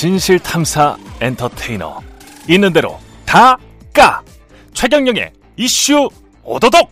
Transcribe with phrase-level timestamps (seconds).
[0.00, 2.00] 진실탐사 엔터테이너
[2.48, 3.58] 있는 대로 다
[3.92, 4.22] 까
[4.72, 6.08] 최경영의 이슈
[6.42, 6.90] 오도독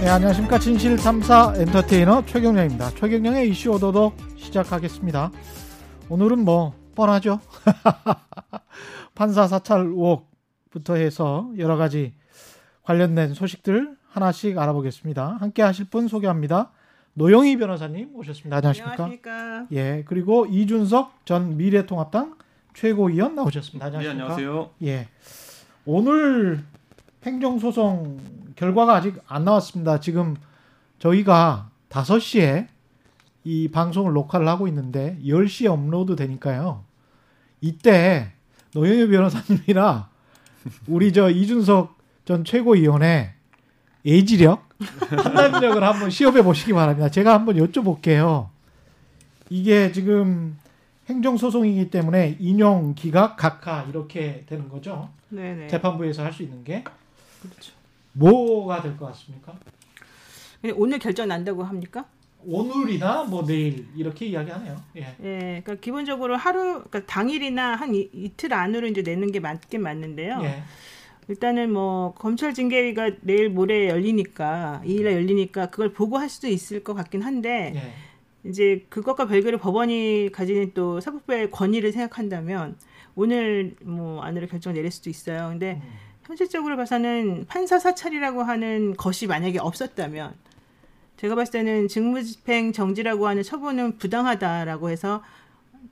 [0.00, 0.60] 네, 안녕하십니까.
[0.60, 2.90] 진실탐사 엔터테이너 최경영입니다.
[2.90, 5.32] 최경영의 이슈 오도독 시작하겠습니다.
[6.08, 7.40] 오늘은 뭐, 뻔하죠.
[9.16, 12.14] 판사 사찰 의혹부터 해서 여러 가지
[12.84, 15.38] 관련된 소식들 하나씩 알아보겠습니다.
[15.40, 16.70] 함께 하실 분 소개합니다.
[17.20, 18.56] 노영희 변호사님 오셨습니다.
[18.56, 18.92] 안녕하십니까?
[18.92, 19.66] 안녕하십니까?
[19.72, 22.38] 예, 그리고 이준석 전 미래통합당
[22.72, 23.84] 최고위원 나오셨습니다.
[23.84, 24.14] 안녕하십니까?
[24.14, 24.70] 네, 안녕하세요.
[24.84, 25.08] 예.
[25.84, 26.64] 오늘
[27.22, 28.20] 행정소송
[28.56, 30.00] 결과가 아직 안 나왔습니다.
[30.00, 30.34] 지금
[30.98, 32.68] 저희가 5시에
[33.44, 36.84] 이 방송을 녹화를 하고 있는데 10시에 업로드 되니까요.
[37.60, 38.32] 이때
[38.72, 40.08] 노영희 변호사님이나
[40.88, 43.34] 우리 저 이준석 전 최고위원의
[44.04, 44.68] 예지력,
[45.10, 47.08] 판단력을 한번 시험해 보시기 바랍니다.
[47.10, 48.48] 제가 한번 여쭤볼게요.
[49.50, 50.56] 이게 지금
[51.08, 55.10] 행정소송이기 때문에 인용, 기각, 각하 이렇게 되는 거죠.
[55.28, 55.68] 네네.
[55.68, 56.84] 재판부에서 할 수 있는 게
[57.42, 57.72] 그렇죠.
[58.12, 59.54] 뭐가 될 것 같습니까?
[60.76, 62.04] 오늘 결정 난다고 합니까?
[62.46, 64.80] 오늘이나 뭐 내일 이렇게 이야기하네요.
[64.96, 65.00] 예.
[65.22, 70.40] 예, 그러니까 기본적으로 하루, 그러니까 당일이나 한 이, 이틀 안으로 이제 내는 게 맞긴 맞는데요.
[70.42, 70.62] 예.
[71.30, 76.94] 일단은 뭐 검찰 징계위가 내일 모레 열리니까 이일에 열리니까 그걸 보고 할 수도 있을 것
[76.94, 78.48] 같긴 한데 예.
[78.48, 82.76] 이제 그것과 별개로 법원이 가지는 또 사법부의 권위를 생각한다면
[83.14, 85.50] 오늘 뭐 안으로 결정 내릴 수도 있어요.
[85.50, 85.88] 근데 음.
[86.24, 90.34] 현실적으로 봐서는 판사 사찰이라고 하는 것이 만약에 없었다면
[91.16, 95.22] 제가 봤을 때는 직무집행 정지라고 하는 처분은 부당하다라고 해서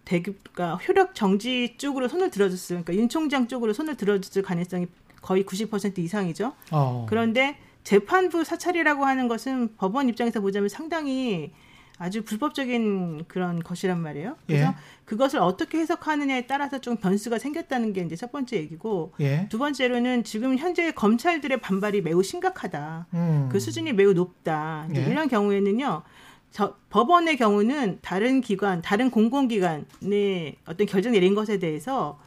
[0.05, 4.89] 대급, 그러니까 효력 정지 쪽으로 손을 들어줬을, 그러니까 윤 총장 쪽으로 손을 들어줬을 가능성이
[5.29, 6.55] 거의 90% 이상이죠.
[6.71, 7.05] 어.
[7.07, 11.52] 그런데 재판부 사찰이라고 하는 것은 법원 입장에서 보자면 상당히
[11.98, 14.36] 아주 불법적인 그런 것이란 말이에요.
[14.47, 14.75] 그래서 예.
[15.05, 19.48] 그것을 어떻게 해석하느냐에 따라서 좀 변수가 생겼다는 게 이제 첫 번째 얘기고 예.
[19.51, 23.08] 두 번째로는 지금 현재 검찰들의 반발이 매우 심각하다.
[23.13, 23.48] 음.
[23.52, 24.89] 그 수준이 매우 높다.
[24.95, 25.01] 예.
[25.02, 26.05] 이런 경우에는요.
[26.52, 32.19] 저 법원의 경우는 다른 기관, 다른 공공기관의 어떤 결정 내린 것에 대해서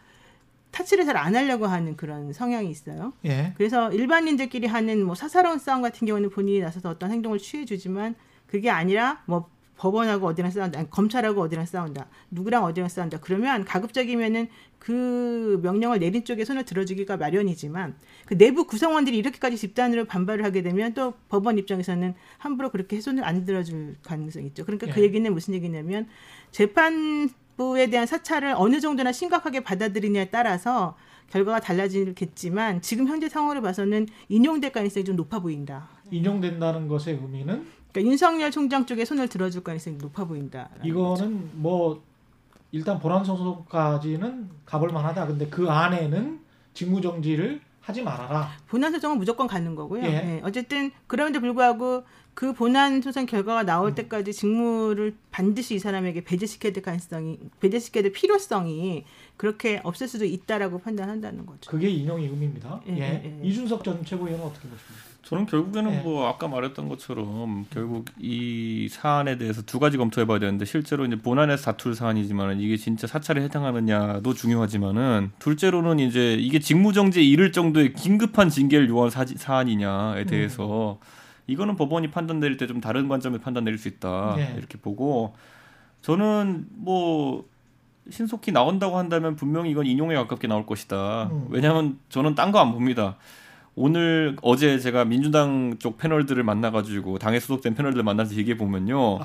[0.71, 3.13] 타치를 잘 안 하려고 하는 그런 성향이 있어요.
[3.25, 3.53] 예.
[3.57, 8.15] 그래서 일반인들끼리 하는 뭐 사사로운 싸움 같은 경우는 본인이 나서서 어떤 행동을 취해주지만
[8.47, 9.49] 그게 아니라 뭐
[9.81, 13.19] 법원하고 어디랑 싸운다, 아니, 검찰하고 어디랑 싸운다, 누구랑 어디랑 싸운다.
[13.19, 17.95] 그러면 가급적이면은 그 명령을 내린 쪽에 손을 들어주기가 마련이지만
[18.25, 23.43] 그 내부 구성원들이 이렇게까지 집단으로 반발을 하게 되면 또 법원 입장에서는 함부로 그렇게 손을 안
[23.43, 24.65] 들어줄 가능성이 있죠.
[24.65, 25.03] 그러니까 그 예.
[25.05, 26.07] 얘기는 무슨 얘기냐면
[26.51, 30.95] 재판 부에 대한 사찰을 어느 정도나 심각하게 받아들이냐에 따라서
[31.29, 35.87] 결과가 달라지겠지만 지금 현재 상황을 봐서는 인용될 가능성이 좀 높아 보인다.
[36.11, 40.69] 인용된다는 것의 의미는 그러니까 윤석열 총장 쪽에 손을 들어줄 가능성이 높아 보인다.
[40.83, 42.03] 이거는 뭐
[42.71, 45.27] 일단 본안 소송까지는 가볼 만하다.
[45.27, 46.39] 근데 그 안에는
[46.73, 48.49] 직무 정지를 하지 말아라.
[48.67, 50.03] 본안 소송은 무조건 가는 거고요.
[50.03, 50.07] 예.
[50.07, 52.03] 예, 어쨌든 그럼에도 불구하고
[52.33, 53.95] 그 본안 소송 결과가 나올 음.
[53.95, 59.03] 때까지 직무를 반드시 이 사람에게 배제시켜야 될 가능성이 배제시켜야 될 필요성이
[59.35, 61.71] 그렇게 없을 수도 있다라고 판단한다는 거죠.
[61.71, 62.81] 그게 인용의 의미입니다.
[62.87, 62.99] 예, 예.
[62.99, 63.47] 예, 예.
[63.47, 65.10] 이준석 전 최고위원은 어떻게 보십니까?
[65.23, 66.01] 저는 결국에는 네.
[66.01, 71.63] 뭐 아까 말했던 것처럼 결국 이 사안에 대해서 두 가지 검토해봐야 되는데 실제로 이제 본안에서
[71.71, 78.89] 다툴 사안이지만은 이게 진짜 사찰에 해당하느냐도 중요하지만은 둘째로는 이제 이게 직무정지에 이를 정도의 긴급한 징계를
[78.89, 80.99] 요한 사안이냐에 대해서
[81.47, 84.55] 이거는 법원이 판단 내릴 때 좀 다른 관점에서 판단 내릴 수 있다 네.
[84.57, 85.33] 이렇게 보고
[86.01, 87.45] 저는 뭐
[88.09, 91.29] 신속히 나온다고 한다면 분명히 이건 인용에 가깝게 나올 것이다.
[91.31, 91.45] 음.
[91.49, 93.17] 왜냐하면 저는 딴 거 안 봅니다.
[93.75, 99.19] 오늘 어제 제가 민주당 쪽 패널들을 만나가지고 당에 소속된 패널들 만나서 얘기해 보면요,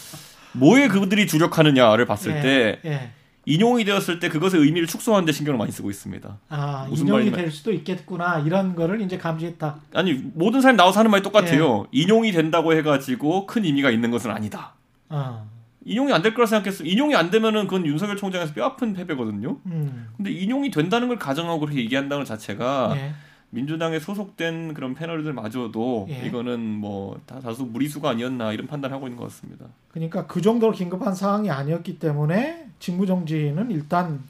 [0.54, 2.40] 뭐에 그들이 주력하느냐를 봤을 예.
[2.40, 3.10] 때 예.
[3.44, 6.38] 인용이 되었을 때 그것의 의미를 축소하는데 신경을 많이 쓰고 있습니다.
[6.48, 8.38] 아, 무슨 인용이 말이냐면- 될 수도 있겠구나.
[8.40, 9.76] 이런 거를 이제 감지했다.
[9.94, 11.22] 아니 모든 사람이 나와서 하는 말이 예.
[11.24, 11.86] 똑같아요.
[11.90, 14.74] 인용이 된다고 해가지고 큰 의미가 있는 것은 아니다.
[15.08, 15.42] 아.
[15.84, 16.84] 인용이 안 될 거라 생각했어.
[16.84, 19.58] 인용이 안 되면은 그건 윤석열 총장에서 뼈 아픈 패배거든요.
[19.66, 20.08] 음.
[20.16, 23.12] 근데 인용이 된다는 걸 가정하고 그렇게 얘기한다는 것 자체가 예.
[23.54, 26.26] 민주당에 소속된 그런 패널들마저도 예.
[26.26, 29.66] 이거는 뭐 다, 다소 무리수가 아니었나 이런 판단하고 있는 것 같습니다.
[29.90, 34.22] 그러니까 그 정도로 긴급한 상황이 아니었기 때문에 직무정지는 일단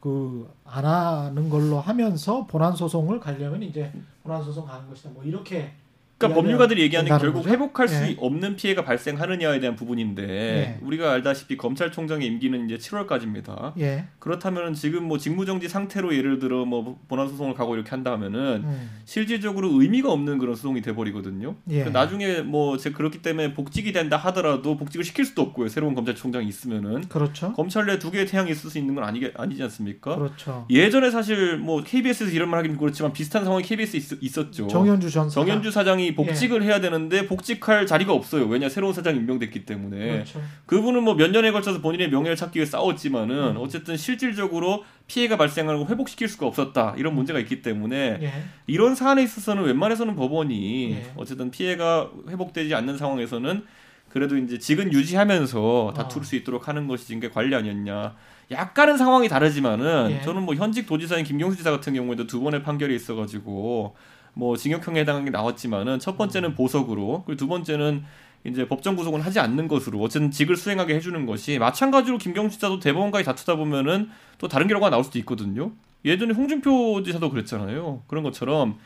[0.00, 3.90] 그 안 하는 걸로 하면서 본안 소송을 가려면 이제
[4.22, 5.10] 본안 소송 가는 것이다.
[5.10, 5.72] 뭐 이렇게
[6.18, 7.50] 그러니까 법률가들이 얘기하는 게 결국 거죠?
[7.50, 8.16] 회복할 수 예.
[8.18, 10.78] 없는 피해가 발생하느냐에 대한 부분인데 예.
[10.84, 13.72] 우리가 알다시피 검찰총장의 임기는 이제 7월까지입니다.
[13.78, 14.06] 예.
[14.18, 18.90] 그렇다면 지금 뭐 직무정지 상태로 예를 들어 뭐 본안 소송을 가고 이렇게 한다면은 음.
[19.04, 21.54] 실질적으로 의미가 없는 그런 소송이 돼버리거든요.
[21.70, 21.78] 예.
[21.84, 25.68] 그러니까 나중에 뭐 제- 그렇기 때문에 복직이 된다 하더라도 복직을 시킬 수도 없고요.
[25.68, 27.52] 새로운 검찰총장이 있으면은 그렇죠.
[27.52, 30.16] 검찰 내 두 개의 태양이 있을 수 있는 건 아니 아니지 않습니까?
[30.16, 30.66] 그렇죠.
[30.70, 35.28] 예전에 사실 뭐 KBS에서 이런 말 하긴 그렇지만 비슷한 상황이 KBS에 있, 었죠 정현주 전
[35.28, 35.46] 사장.
[35.46, 38.46] 정현주 사장이 복직을 해야 되는데 복직할 자리가 없어요.
[38.46, 40.40] 왜냐 새로운 사장이 임명됐기 때문에 그렇죠.
[40.66, 43.56] 그분은 뭐 몇 년에 걸쳐서 본인의 명예를 찾기 위해 싸웠지만은 음.
[43.58, 48.32] 어쨌든 실질적으로 피해가 발생하고 회복시킬 수가 없었다 이런 문제가 있기 때문에 예.
[48.66, 51.12] 이런 사안에 있어서는 웬만해서는 법원이 예.
[51.16, 53.64] 어쨌든 피해가 회복되지 않는 상황에서는
[54.10, 56.24] 그래도 이제 직은 유지하면서 다툴 아.
[56.24, 58.14] 수 있도록 하는 것이 지금 관리 아니었냐.
[58.50, 60.22] 약간은 상황이 다르지만은 예.
[60.22, 63.96] 저는 뭐 현직 도지사인 김경수 지사 같은 경우에도 두 번의 판결이 있어가지고
[64.34, 66.16] 뭐 징역형에 해당하는 게 나왔지만은 첫 음.
[66.18, 68.04] 번째는 보석으로 그리고 두 번째는
[68.44, 73.24] 이제 법정 구속은 하지 않는 것으로 어쨌든 직을 수행하게 해주는 것이 마찬가지로 김경수 지사도 대법원까지
[73.24, 75.72] 다투다 보면은 또 다른 결과가 나올 수도 있거든요.
[76.04, 78.02] 예전에 홍준표 지사도 그랬잖아요.
[78.06, 78.78] 그런 것처럼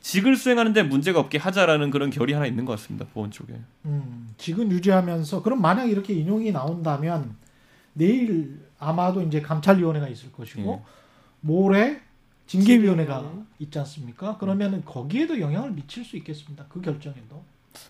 [0.00, 3.06] 직을 수행하는데 문제가 없게 하자라는 그런 결이 하나 있는 것 같습니다.
[3.12, 3.54] 법원 쪽에.
[3.86, 7.36] 음, 직은 유지하면서 그럼 만약 이렇게 인용이 나온다면
[7.94, 10.90] 내일 아마도 이제 감찰위원회가 있을 것이고 예.
[11.40, 12.00] 모레
[12.46, 13.46] 징계위원회가 징계위원회.
[13.60, 14.36] 있지 않습니까?
[14.38, 16.66] 그러면 은 거기에도 영향을 미칠 수 있겠습니다.
[16.68, 17.42] 그 결정에도.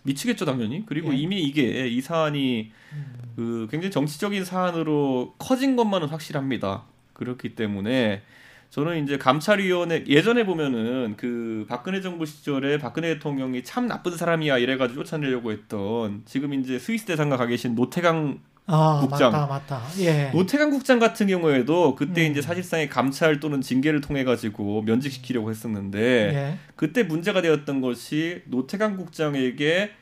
[0.03, 0.85] 미치겠죠 당연히.
[0.87, 1.19] 그리고 예.
[1.19, 6.85] 이미 이게 이 사안이 음, 그 굉장히 정치적인 사안으로 커진 것만은 확실합니다.
[7.13, 8.23] 그렇기 때문에
[8.75, 15.05] 저는 이제 감찰위원회 예전에 보면은 그 박근혜 정부 시절에 박근혜 대통령이 참 나쁜 사람이야 이래가지고
[15.05, 19.31] 쫓아내려고 했던 지금 이제 스위스 대사관 가 계신 노태강 아 국장.
[19.31, 19.83] 맞다 맞다.
[20.01, 20.31] 예.
[20.35, 22.33] 노태강 국장 같은 경우에도 그때 음.
[22.33, 26.01] 이제 사실상의 감찰 또는 징계를 통해 가지고 면직시키려고 했었는데
[26.35, 26.59] 예.
[26.75, 29.93] 그때 문제가 되었던 것이 노태강 국장에게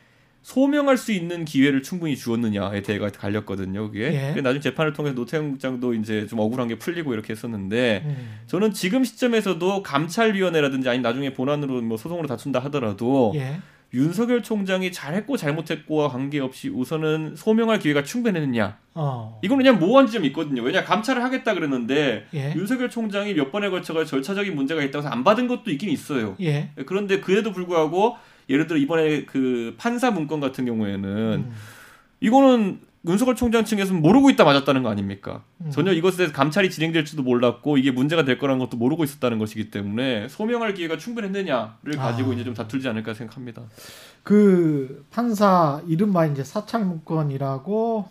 [0.43, 3.91] 소명할 수 있는 기회를 충분히 주었느냐에 대해가 갈렸거든요.
[3.91, 4.31] 그게 예.
[4.33, 8.73] 그래서 나중에 재판을 통해서 노태강 국장도 이제 좀 억울한 게 풀리고 이렇게 했었는데 음, 저는
[8.73, 13.59] 지금 시점에서도 감찰위원회라든지 아니 나중에 본안으로 뭐 소송으로 다툰다 하더라도 예.
[13.94, 19.39] 윤석열 총장이 잘했고 잘못했고와 관계없이 우선은 소명할 기회가 충분했느냐 어.
[19.44, 20.62] 이건 그냥 모호한 지점이 있거든요.
[20.62, 22.55] 왜냐 감찰을 하겠다 그랬는데 예.
[22.56, 26.37] 윤석열 총장이 몇 번에 걸쳐가 절차적인 문제가 있다고 해서 안 받은 것도 있긴 있어요.
[26.41, 26.71] 예.
[26.87, 28.17] 그런데 그에도 불구하고
[28.49, 31.53] 예를 들어 이번에 그 판사 문건 같은 경우에는 음,
[32.21, 35.43] 이거는 윤석열 총장 측에서는 모르고 있다 맞았다는 거 아닙니까?
[35.61, 35.71] 음.
[35.71, 40.29] 전혀 이것에 대해서 감찰이 진행될지도 몰랐고 이게 문제가 될 거라는 것도 모르고 있었다는 것이기 때문에
[40.29, 42.35] 소명할 기회가 충분했느냐를 가지고 아.
[42.35, 43.62] 이제 좀 다툴지 않을까 생각합니다.
[44.23, 48.09] 그 판사 이른바 이제 사찰 문건이라고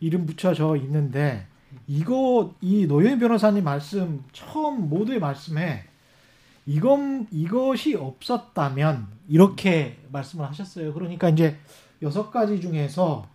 [0.00, 1.46] 이름 붙여져 있는데
[1.86, 5.84] 이거 이 노영희 변호사님 말씀 처음 모두의 말씀에
[6.66, 10.94] 이건 이것이 없었다면 이렇게 말씀을 하셨어요.
[10.94, 11.58] 그러니까 이제
[12.02, 13.26] 여섯 가지 중에서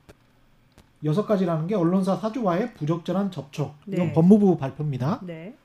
[1.03, 3.75] 여섯 가지라는 게 언론사 사주와의 부적절한 접촉.
[3.87, 4.13] 이건 네.
[4.13, 5.19] 법무부 발표입니다.
[5.23, 5.55] 네.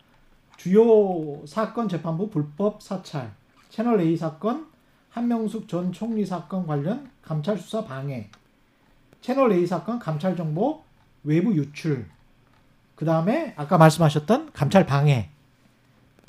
[0.57, 3.33] 주요 사건 재판부 불법 사찰,
[3.69, 4.69] 채널 A 사건,
[5.11, 8.31] 한명숙 전 총리 사건 관련 감찰 수사 방해,
[9.21, 10.85] 채널 A 사건 감찰 정보
[11.25, 12.07] 외부 유출,
[12.95, 15.31] 그 다음에 아까 말씀하셨던 감찰 방해,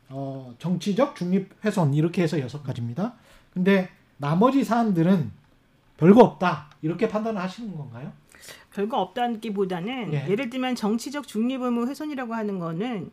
[0.09, 3.13] 어, 정치적 중립 훼손 이렇게 해서 여섯 가지입니다.
[3.53, 5.31] 근데 나머지 사안들은
[5.97, 8.11] 별거 없다 이렇게 판단을 하시는 건가요?
[8.73, 10.27] 별거 없다기보다는 예.
[10.29, 10.35] 예.
[10.35, 13.11] 를 들면 정치적 중립 의무 훼손이라고 하는 거는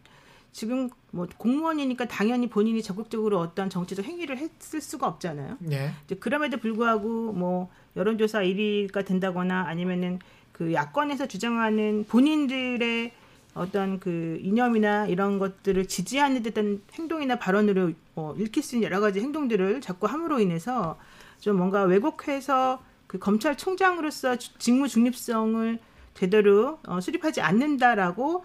[0.51, 5.57] 지금 뭐 공무원이니까 당연히 본인이 적극적으로 어떤 정치적 행위를 했을 수가 없잖아요.
[5.61, 5.91] 네.
[6.05, 10.19] 이제 그럼에도 불구하고 뭐 여론조사 1위가 된다거나 아니면은
[10.53, 13.13] 그 야권에서 주장하는 본인들의
[13.55, 19.21] 어떤 그 이념이나 이런 것들을 지지하는 듯한 행동이나 발언으로 어, 읽힐 수 있는 여러 가지
[19.21, 20.99] 행동들을 자꾸 함으로 인해서
[21.41, 25.79] 좀 뭔가 왜곡해서 그 검찰총장으로서 주- 직무 중립성을
[26.15, 28.45] 제대로 어, 수립하지 않는다라고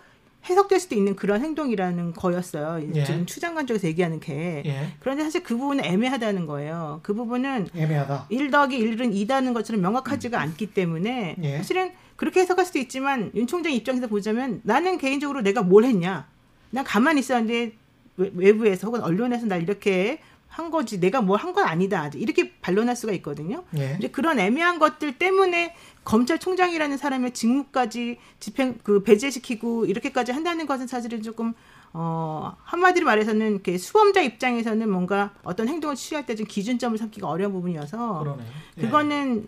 [0.49, 2.87] 해석될 수도 있는 그런 행동이라는 거였어요.
[2.95, 3.03] 예.
[3.03, 4.63] 지금 추장관 쪽에서 얘기하는 게.
[4.65, 4.87] 예.
[4.99, 6.99] 그런데 사실 그 부분은 애매하다는 거예요.
[7.03, 8.27] 그 부분은 애매하다.
[8.29, 11.57] 1 더하기 1은 2다는 것처럼 명확하지가 않기 때문에 예.
[11.57, 16.27] 사실은 그렇게 해석할 수도 있지만 윤 총장 입장에서 보자면 나는 개인적으로 내가 뭘 했냐.
[16.71, 17.73] 난 가만히 있었는데
[18.17, 20.19] 외- 외부에서 혹은 언론에서 날 이렇게
[20.49, 22.09] 한 거지 내가 뭘 한 건 아니다.
[22.15, 23.63] 이렇게 반론할 수가 있거든요.
[23.77, 23.95] 예.
[23.99, 31.21] 이제 그런 애매한 것들 때문에 검찰총장이라는 사람의 직무까지 집행 그 배제시키고 이렇게까지 한다는 것은 사실은
[31.21, 31.53] 조금
[31.93, 37.51] 어 한마디로 말해서는 이렇게 수험자 입장에서는 뭔가 어떤 행동을 취할 때 좀 기준점을 삼기가 어려운
[37.53, 38.43] 부분이어서 그러네.
[38.77, 38.81] 예.
[38.81, 39.47] 그거는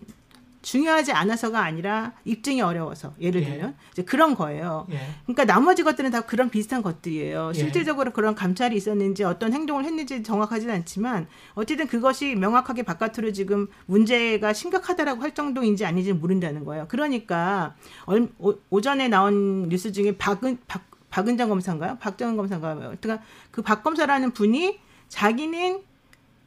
[0.62, 3.46] 중요하지 않아서가 아니라 입증이 어려워서 예를 예.
[3.46, 4.86] 들면 이제 그런 거예요.
[4.90, 4.98] 예.
[5.24, 7.52] 그러니까 나머지 것들은 다 그런 비슷한 것들이에요.
[7.54, 7.58] 예.
[7.58, 14.52] 실질적으로 그런 감찰이 있었는지 어떤 행동을 했는지 정확하지는 않지만 어쨌든 그것이 명확하게 바깥으로 지금 문제가
[14.52, 16.86] 심각하다라고 할 정도인지 아닌지는 모른다는 거예요.
[16.88, 17.74] 그러니까
[18.04, 21.96] 얼, 오, 오전에 나온 뉴스 중에 박은 박, 박은정 검사인가요?
[22.00, 22.94] 박정은 검사인가요?
[23.00, 25.80] 그러니까 그 박 검사라는 분이 자기는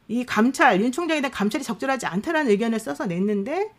[0.08, 3.70] 이 감찰 윤 총장에 대한 감찰이 적절하지 않다라는 의견을 써서 냈는데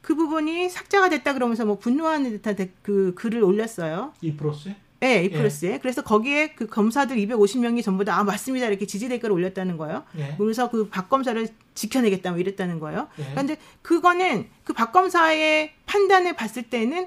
[0.00, 4.12] 그 부분이 삭제가 됐다 그러면서 뭐 분노하는 듯한 데- 그 글을 올렸어요.
[4.20, 4.74] 이 프로스?
[5.00, 5.78] 네, 이 프로스에.
[5.78, 8.66] 그래서 거기에 그 검사들 250명이 전부 다 아, 맞습니다.
[8.66, 10.02] 이렇게 지지 댓글을 올렸다는 거예요.
[10.18, 10.34] 예.
[10.38, 13.06] 그래서 그 박 검사를 지켜내겠다 뭐 이랬다는 거예요.
[13.20, 13.26] 예.
[13.30, 17.06] 그런데 그거는 그 박 검사의 판단을 봤을 때는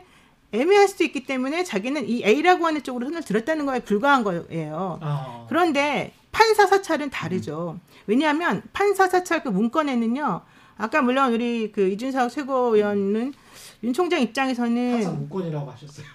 [0.53, 4.99] 애매할 수도 있기 때문에 자기는 이 A라고 하는 쪽으로 손을 들었다는 거에 불과한 거예요.
[5.01, 5.45] 어.
[5.49, 7.77] 그런데 판사 사찰은 다르죠.
[8.07, 10.41] 왜냐하면 판사 사찰 그 문건에는요.
[10.81, 13.33] 아까 물론 우리 그 이준석 최고위원은
[13.83, 16.05] 윤 총장 입장에서는 항상 문건이라고 하셨어요.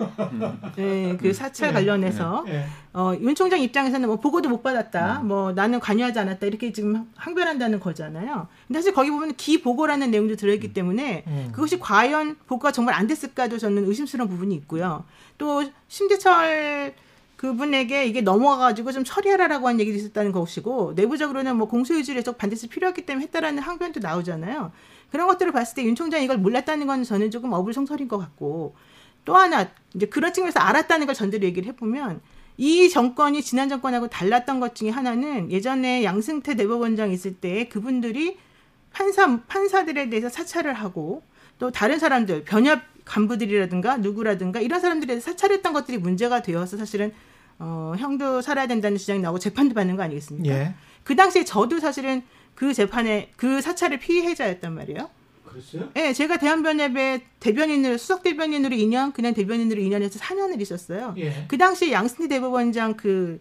[0.76, 1.72] 네, 그 사찰 예.
[1.72, 2.64] 관련해서 예.
[2.92, 7.78] 어, 윤 총장 입장에서는 뭐 보고도 못 받았다, 뭐 나는 관여하지 않았다 이렇게 지금 항변한다는
[7.80, 8.48] 거잖아요.
[8.66, 11.48] 근데 사실 거기 보면 기 보고라는 내용도 들어있기 때문에 음.
[11.52, 15.04] 그것이 과연 보고가 정말 안 됐을까도 저는 의심스러운 부분이 있고요.
[15.38, 16.94] 또 심재철
[17.36, 23.04] 그분에게 이게 넘어가가지고 좀 처리하라라고 한 얘기도 있었다는 것이고 내부적으로는 뭐 공소유지를 좀 반드시 필요했기
[23.04, 24.72] 때문에 했다라는 항변도 나오잖아요.
[25.10, 28.74] 그런 것들을 봤을 때 윤 총장이 이걸 몰랐다는 건 저는 조금 어불성설인 것 같고
[29.24, 32.20] 또 하나 이제 그런 측면에서 알았다는 걸 전제로 얘기를 해보면
[32.56, 38.38] 이 정권이 지난 정권하고 달랐던 것 중에 하나는 예전에 양승태 대법원장 있을 때 그분들이
[38.92, 41.22] 판사 판사들에 대해서 사찰을 하고
[41.58, 47.12] 또 다른 사람들 변협 간부들이라든가 누구라든가 이런 사람들에 대해서 사찰했던 것들이 문제가 되어서 사실은
[47.58, 50.54] 어, 형도 살아야 된다는 주장이 나오고 재판도 받는 거 아니겠습니까?
[50.54, 50.74] 예.
[51.04, 52.22] 그 당시에 저도 사실은
[52.54, 55.08] 그 재판에 그 사찰의 피해자였단 말이에요.
[55.44, 55.90] 그랬어요?
[55.96, 61.14] 예, 제가 대한변협의 대변인으로 수석 대변인으로 2년, 그냥 대변인으로 2년에서 4년을 있었어요.
[61.16, 61.46] 예.
[61.48, 63.38] 그 당시 양승태 대법원장 그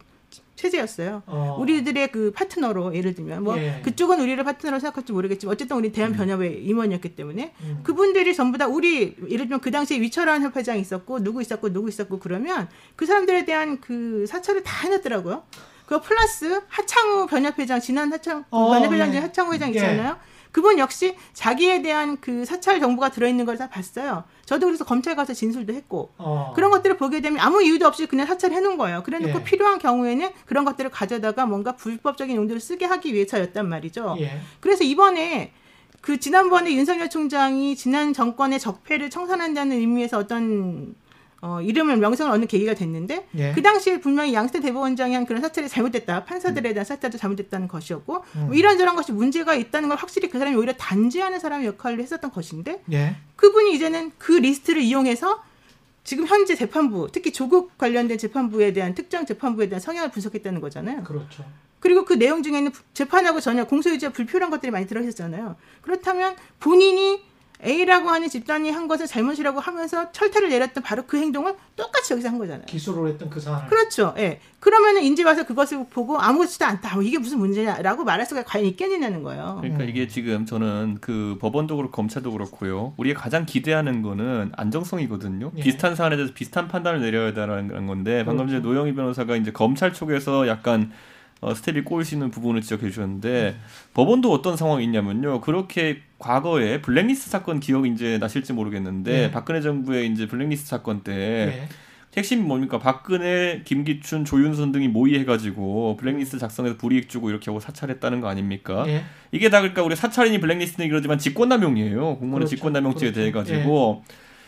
[0.56, 1.24] 체제였어요.
[1.26, 1.58] 어.
[1.60, 3.82] 우리들의 그 파트너로 예를 들면 뭐 예.
[3.84, 7.80] 그쪽은 우리를 파트너로 생각할지 모르겠지만 어쨌든 우리 대한 변협의 임원이었기 때문에 음.
[7.84, 12.20] 그분들이 전부 다 우리 예를 들면 그 당시에 위철한 협회장 있었고 누구 있었고 누구 있었고
[12.20, 15.44] 그러면 그 사람들에 대한 그 사찰을 다 해놨더라고요.
[15.86, 19.22] 그거 플러스 하창우 변협회장 지난 하창 어, 변협회장 중에 예.
[19.22, 19.74] 하창우 회장 예.
[19.74, 20.18] 있잖아요.
[20.56, 24.24] 그분 역시 자기에 대한 그 사찰 정보가 들어있는 걸 다 봤어요.
[24.46, 26.54] 저도 그래서 검찰 가서 진술도 했고 어.
[26.56, 29.04] 그런 것들을 보게 되면 아무 이유도 없이 그냥 사찰해 놓은 거예요.
[29.04, 29.44] 그래 놓고 예.
[29.44, 34.16] 필요한 경우에는 그런 것들을 가져다가 뭔가 불법적인 용도로 쓰게 하기 위해서였단 말이죠.
[34.22, 34.40] 예.
[34.62, 35.52] 그래서 이번에
[36.00, 40.96] 그 지난번에 윤석열 총장이 지난 정권의 적폐를 청산한다는 의미에서 어떤
[41.42, 43.52] 어, 이름을 명성을 얻는 계기가 됐는데 예.
[43.54, 46.26] 그 당시에 분명히 양승태 대법원장이 한 그런 사찰이 잘못됐다.
[46.26, 48.46] 판사들에 대한 사찰도 잘못됐다는 것이었고 음.
[48.48, 52.82] 뭐 이런저런 것이 문제가 있다는 걸 확실히 그 사람이 오히려 단죄하는 사람의 역할을 했었던 것인데
[52.92, 53.16] 예.
[53.36, 55.44] 그분이 이제는 그 리스트를 이용해서
[56.04, 61.04] 지금 현재 재판부, 특히 조국 관련된 재판부에 대한 특정 재판부에 대한 성향을 분석했다는 거잖아요.
[61.04, 61.44] 그렇죠.
[61.80, 65.56] 그리고 그 내용 중에는 재판하고 전혀 공소유지와 불필요한 것들이 많이 들어있었잖아요.
[65.82, 67.24] 그렇다면 본인이
[67.66, 72.38] A라고 하는 집단이 한 것을 잘못이라고 하면서 철퇴를 내렸던 바로 그 행동을 똑같이 여기서 한
[72.38, 72.66] 거잖아요.
[72.66, 73.68] 기소를 했던 그 사안.
[73.68, 74.14] 그렇죠.
[74.18, 74.40] 예.
[74.60, 76.96] 그러면은 인제 와서 그것을 보고 아무렇지도 않다.
[76.96, 79.58] 뭐 이게 무슨 문제냐라고 말할 수가 과연 있겠느냐는 거예요.
[79.62, 79.90] 그러니까 음.
[79.90, 82.94] 이게 지금 저는 그 법원도 그렇고 검찰도 그렇고요.
[82.98, 85.52] 우리가 가장 기대하는 거는 안정성이거든요.
[85.58, 85.62] 예.
[85.62, 88.68] 비슷한 사안에 대해서 비슷한 판단을 내려야 된다는 건데 방금 전에 그렇죠.
[88.68, 90.92] 노영희 변호사가 이제 검찰 쪽에서 약간
[91.42, 93.56] 어, 스텝이 꼬이시는 부분을 지적해 주셨는데
[93.94, 95.42] 법원도 어떤 상황이 있냐면요.
[95.42, 99.32] 그렇게 과거에 블랙리스트 사건 기억이 이제 나실지 모르겠는데 예.
[99.32, 101.70] 박근혜 정부의 이제 블랙리스트 사건 때 예.
[102.18, 102.80] 핵심이 뭡니까?
[102.80, 108.86] 박근혜, 김기춘, 조윤선 등이 모의해가지고 블랙리스트 작성해서 불이익 주고 이렇게 하고 사찰했다는 거 아닙니까?
[108.88, 109.04] 예.
[109.34, 112.18] 이게 다 그러니까 우리 사찰인이 블랙리스트는 이러지만 직권남용이에요.
[112.18, 112.56] 공무원의 그렇죠.
[112.56, 113.20] 직권남용죄에 그렇죠.
[113.20, 114.04] 대해 가지고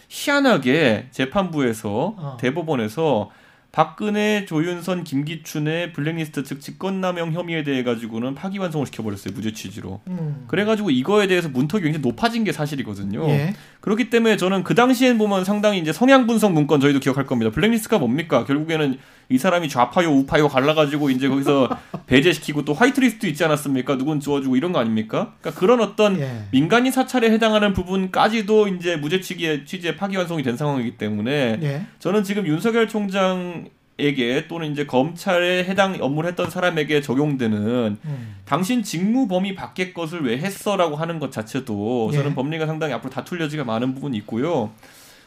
[0.08, 2.38] 희한하게 재판부에서 어.
[2.40, 3.30] 대법원에서
[3.78, 10.02] 박근혜, 조윤선, 김기춘의 블랙리스트 즉 직권남용 혐의에 대해 가지고는 파기환송을 시켜버렸어요 무죄 취지로.
[10.08, 10.46] 음.
[10.48, 13.30] 그래가지고 이거에 대해서 문턱이 굉장히 높아진 게 사실이거든요.
[13.30, 13.54] 예.
[13.82, 17.52] 그렇기 때문에 저는 그 당시엔 보면 상당히 이제 성향 분석 문건 저희도 기억할 겁니다.
[17.52, 18.46] 블랙리스트가 뭡니까?
[18.46, 18.98] 결국에는
[19.30, 21.70] 이 사람이 좌파요 우파요 갈라가지고 이제 거기서
[22.08, 23.98] 배제시키고 또 화이트리스트 있지 않았습니까?
[23.98, 25.34] 누군 지워주고 이런 거 아닙니까?
[25.42, 26.44] 그러니까 그런 어떤 예.
[26.52, 31.82] 민간인 사찰에 해당하는 부분까지도 이제 무죄 취지에 취지에 파기환송이 된 상황이기 때문에 예.
[32.00, 33.66] 저는 지금 윤석열 총장
[34.00, 38.36] 에게 또는 이제 검찰에 해당 업무를 했던 사람에게 적용되는 음.
[38.46, 42.36] 당신 직무 범위 밖의 것을 왜 했어라고 하는 것 자체도 저는 예.
[42.36, 44.70] 법리가 상당히 앞으로 다툴 여지가 많은 부분이 있고요.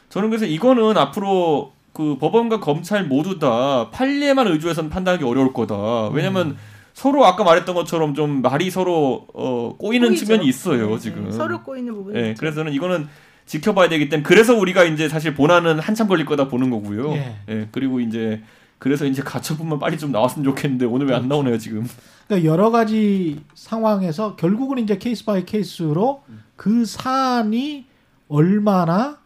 [0.09, 6.09] 저는 그래서 이거는 앞으로 그 법원과 검찰 모두 다 판례만 의존해서는 판단하기 어려울 거다.
[6.09, 6.56] 왜냐면
[6.94, 10.25] 서로 아까 말했던 것처럼 좀 말이 서로 어 꼬이는 꼬이죠.
[10.26, 11.25] 측면이 있어요 네, 지금.
[11.26, 12.40] 네, 서로 꼬이는 부분이 예, 있죠.
[12.40, 13.09] 그래서 저는 이거는
[13.47, 17.12] 지켜봐야 되기 때문에 그래서 우리가 이제 사실 본안은 한참 걸릴 거다 보는 거고요.
[17.12, 17.37] 예.
[17.49, 17.68] 예.
[17.73, 18.42] 그리고 이제
[18.78, 21.87] 그래서 이제 가처분만 빨리 좀 나왔으면 좋겠는데 오늘 왜 안 나오네요 지금.
[22.28, 26.23] 그러니까 여러 가지 상황에서 결국은 이제 case by case로
[26.56, 27.87] 그 사안이
[28.28, 29.18] 얼마나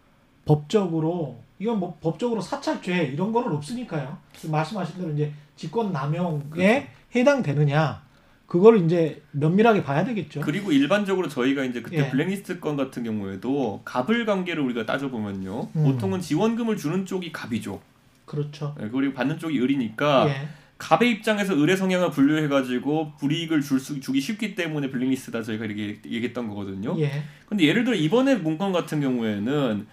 [0.46, 4.18] 법적으로 이건 뭐 법적으로 사찰죄 이런 거는 없으니까요.
[4.40, 6.86] 그 말씀하신 대로 이제 직권 남용에 그렇죠.
[7.14, 8.02] 해당되느냐
[8.46, 10.40] 그걸 이제 면밀하게 봐야 되겠죠.
[10.40, 12.10] 그리고 일반적으로 저희가 이제 그때 예.
[12.10, 15.68] 블랙리스트 건 같은 경우에도 갑을 관계를 우리가 따져 보면요.
[15.74, 15.84] 음.
[15.84, 17.80] 보통은 지원금을 주는 쪽이 갑이죠.
[18.24, 18.74] 그렇죠.
[18.80, 20.48] 예, 그리고 받는 쪽이 을이니까 예.
[20.78, 26.48] 갑의 입장에서 을의 성향을 분류해가지고 불이익을 줄 수, 주기 쉽기 때문에 블랙리스트다 저희가 이렇게 얘기했던
[26.48, 26.98] 거거든요.
[27.00, 27.22] 예.
[27.46, 29.86] 근데 예를 들어 이번에 문건 같은 경우에는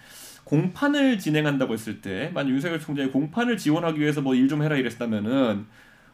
[0.52, 5.64] 공판을 진행한다고 했을 때 만약 윤석열 총장이 공판을 지원하기 위해서 뭐 일 좀 해라 이랬다면은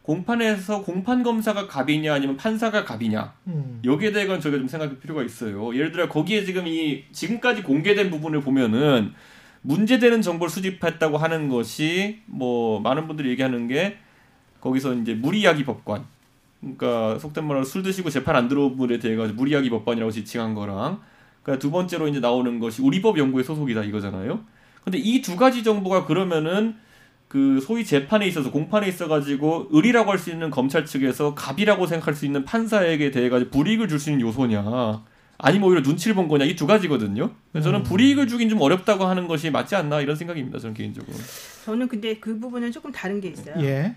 [0.02, 3.80] 공판에서 공판 검사가 갑이냐 아니면 판사가 갑이냐 음.
[3.84, 5.74] 여기에 대해서는 저희가 좀 생각할 필요가 있어요.
[5.74, 9.12] 예를 들어 거기에 지금 이 지금까지 공개된 부분을 보면은
[9.62, 13.96] 문제되는 정보를 수집했다고 하는 것이 뭐 많은 분들이 얘기하는 게
[14.60, 16.04] 거기서 이제 무리야기 법관
[16.60, 21.00] 그러니까 속된 말로 술 드시고 재판 안 들어온 분에 대해 가지고 무리야기 법관이라고 지칭한 거랑
[21.48, 24.40] 그러니까 두 번째로 이제 나오는 것이 우리법 연구의 소속이다 이거잖아요.
[24.84, 26.74] 근데 이 두 가지 정보가 그러면은
[27.26, 32.14] 그 소위 재판에 있어서 공판에 있어 가지고 을이라고 할 수 있는 검찰 측에서 갑이라고 생각할
[32.14, 35.02] 수 있는 판사에게 대해 가지고 불이익을 줄 수 있는 요소냐
[35.38, 37.30] 아니면 오히려 눈치를 본 거냐 이 두 가지거든요.
[37.52, 37.84] 그래서 저는 음.
[37.84, 40.58] 불이익을 주긴 좀 어렵다고 하는 것이 맞지 않나 이런 생각입니다.
[40.58, 41.16] 저는 개인적으로.
[41.64, 43.54] 저는 근데 그 부분은 조금 다른 게 있어요.
[43.60, 43.94] 예.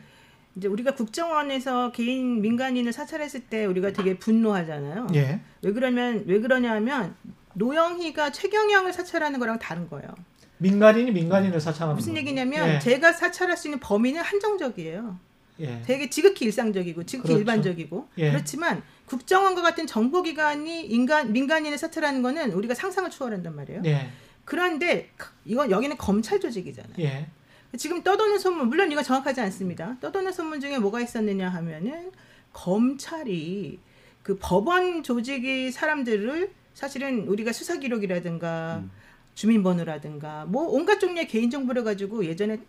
[0.57, 5.07] 이제 우리가 국정원에서 개인 민간인을 사찰했을 때 우리가 되게 분노하잖아요.
[5.15, 5.39] 예.
[5.61, 7.15] 왜 그러면 왜 그러냐면
[7.53, 10.09] 노영희가 최경영을 사찰하는 거랑 다른 거예요.
[10.57, 12.15] 민간인이 민간인을 사찰하는 무슨.
[12.17, 12.79] 얘기냐면 예.
[12.79, 15.19] 제가 사찰할 수 있는 범위는 한정적이에요.
[15.59, 15.81] 예.
[15.85, 17.39] 되게 지극히 일상적이고 지극히 그렇죠.
[17.39, 18.31] 일반적이고 예.
[18.31, 23.81] 그렇지만 국정원과 같은 정보기관이 인간 민간인을 사찰하는 거는 우리가 상상을 초월한단 말이에요.
[23.85, 24.09] 예.
[24.45, 25.09] 그런데
[25.45, 26.93] 이건 여기는 검찰 조직이잖아요.
[26.99, 27.27] 예.
[27.77, 29.97] 지금 떠도는 소문 물론 이거 정확하지 않습니다.
[30.01, 32.11] 떠도는 소문 중에 뭐가 있었느냐 하면은
[32.53, 33.79] 검찰이
[34.23, 38.91] 그 법원 조직이 사람들을 사실은 우리가 수사 기록이라든가 음.
[39.35, 42.59] 주민번호라든가 뭐 온갖 종류의 개인 정보를 가지고 예전에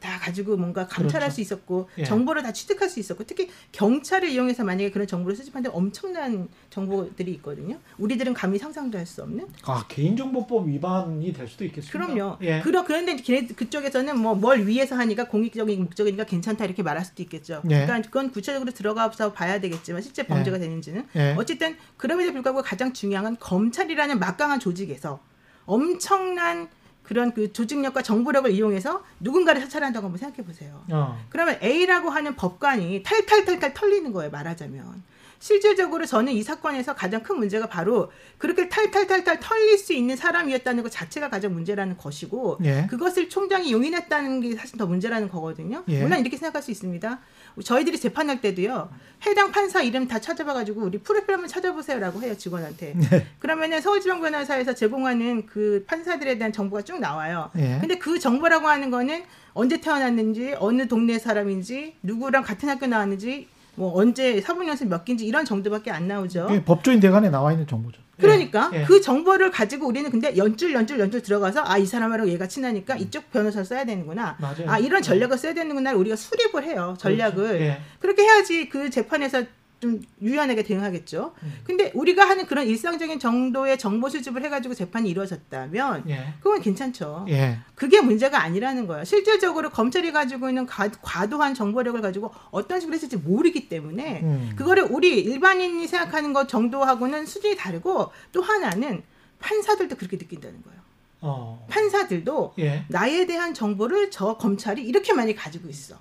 [0.00, 1.34] 다 가지고 뭔가 감찰할 그렇죠.
[1.36, 2.04] 수 있었고 예.
[2.04, 7.78] 정보를 다 취득할 수 있었고 특히 경찰을 이용해서 만약에 그런 정보를 수집하는데 엄청난 정보들이 있거든요.
[7.98, 9.46] 우리들은 감히 상상도 할 수 없는.
[9.62, 11.92] 아 개인정보법 위반이 될 수도 있겠습니다.
[12.06, 12.38] 그럼요.
[12.42, 12.60] 예.
[12.62, 13.16] 그러, 그런데
[13.54, 17.62] 그쪽에서는 뭐 뭘 위해서 하니까 공익적인 목적이니까 괜찮다 이렇게 말할 수도 있겠죠.
[17.70, 17.84] 예.
[17.84, 21.34] 그러니까 그건 구체적으로 들어가서 봐야 되겠지만 실제 범죄가 되는지는 예.
[21.38, 25.20] 어쨌든 그럼에도 불구하고 가장 중요한 건 검찰이라는 막강한 조직에서
[25.64, 26.68] 엄청난
[27.06, 30.82] 그런 그 조직력과 정보력을 이용해서 누군가를 사찰한다고 한번 생각해 보세요.
[30.90, 31.18] 어.
[31.28, 35.02] 그러면 A라고 하는 법관이 탈탈탈탈 털리는 거예요, 말하자면.
[35.38, 40.90] 실질적으로 저는 이 사건에서 가장 큰 문제가 바로 그렇게 탈탈탈탈 털릴 수 있는 사람이었다는 것
[40.90, 42.86] 자체가 가장 문제라는 것이고 예.
[42.88, 45.84] 그것을 총장이 용인했다는 게 사실 더 문제라는 거거든요.
[45.88, 46.02] 예.
[46.02, 47.20] 물론 이렇게 생각할 수 있습니다.
[47.62, 48.90] 저희들이 재판할 때도요.
[49.26, 52.94] 해당 판사 이름 다 찾아봐가지고 우리 프로필 한번 찾아보세요라고 해요 직원한테.
[52.96, 53.26] 네.
[53.38, 57.50] 그러면은 서울지방변호사에서 제공하는 그 판사들에 대한 정보가 쭉 나와요.
[57.56, 57.78] 예.
[57.80, 63.96] 근데 그 정보라고 하는 거는 언제 태어났는지, 어느 동네 사람인지, 누구랑 같은 학교 나왔는지, 뭐
[63.98, 66.46] 언제 사법연수 몇 개인지 이런 정도밖에 안 나오죠.
[66.48, 68.00] 그게 법조인 대관에 나와 있는 정보죠.
[68.18, 68.22] 예.
[68.22, 68.84] 그러니까 예.
[68.84, 73.30] 그 정보를 가지고 우리는 근데 연줄 연줄 연줄 들어가서 아 이 사람하고 얘가 친하니까 이쪽
[73.30, 74.38] 변호사를 써야 되는구나.
[74.40, 74.64] 맞아요.
[74.66, 77.60] 아 이런 전략을 써야 되는구나 우리가 수립을 해요 전략을 그렇죠.
[77.62, 77.80] 예.
[78.00, 79.42] 그렇게 해야지 그 재판에서
[79.78, 81.34] 좀 유연하게 대응하겠죠.
[81.42, 81.52] 음.
[81.64, 86.34] 근데 우리가 하는 그런 일상적인 정도의 정보 수집을 해가지고 재판이 이루어졌다면 예.
[86.40, 87.26] 그건 괜찮죠.
[87.28, 87.58] 예.
[87.74, 89.04] 그게 문제가 아니라는 거예요.
[89.04, 94.52] 실질적으로 검찰이 가지고 있는 과, 과도한 정보력을 가지고 어떤 식으로 했을지 모르기 때문에 음.
[94.56, 99.02] 그거를 우리 일반인이 생각하는 것 정도하고는 수준이 다르고 또 하나는
[99.40, 100.80] 판사들도 그렇게 느낀다는 거예요.
[101.20, 101.66] 어.
[101.68, 102.86] 판사들도 예.
[102.88, 105.98] 나에 대한 정보를 저 검찰이 이렇게 많이 가지고 있어.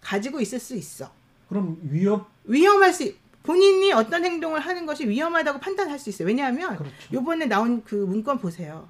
[0.00, 1.10] 가지고 있을 수 있어.
[1.48, 6.28] 그럼 위협 위험할 수 본인이 어떤 행동을 하는 것이 위험하다고 판단할 수 있어요.
[6.28, 6.94] 왜냐하면 그렇죠.
[7.12, 8.88] 요번에 나온 그 문건 보세요.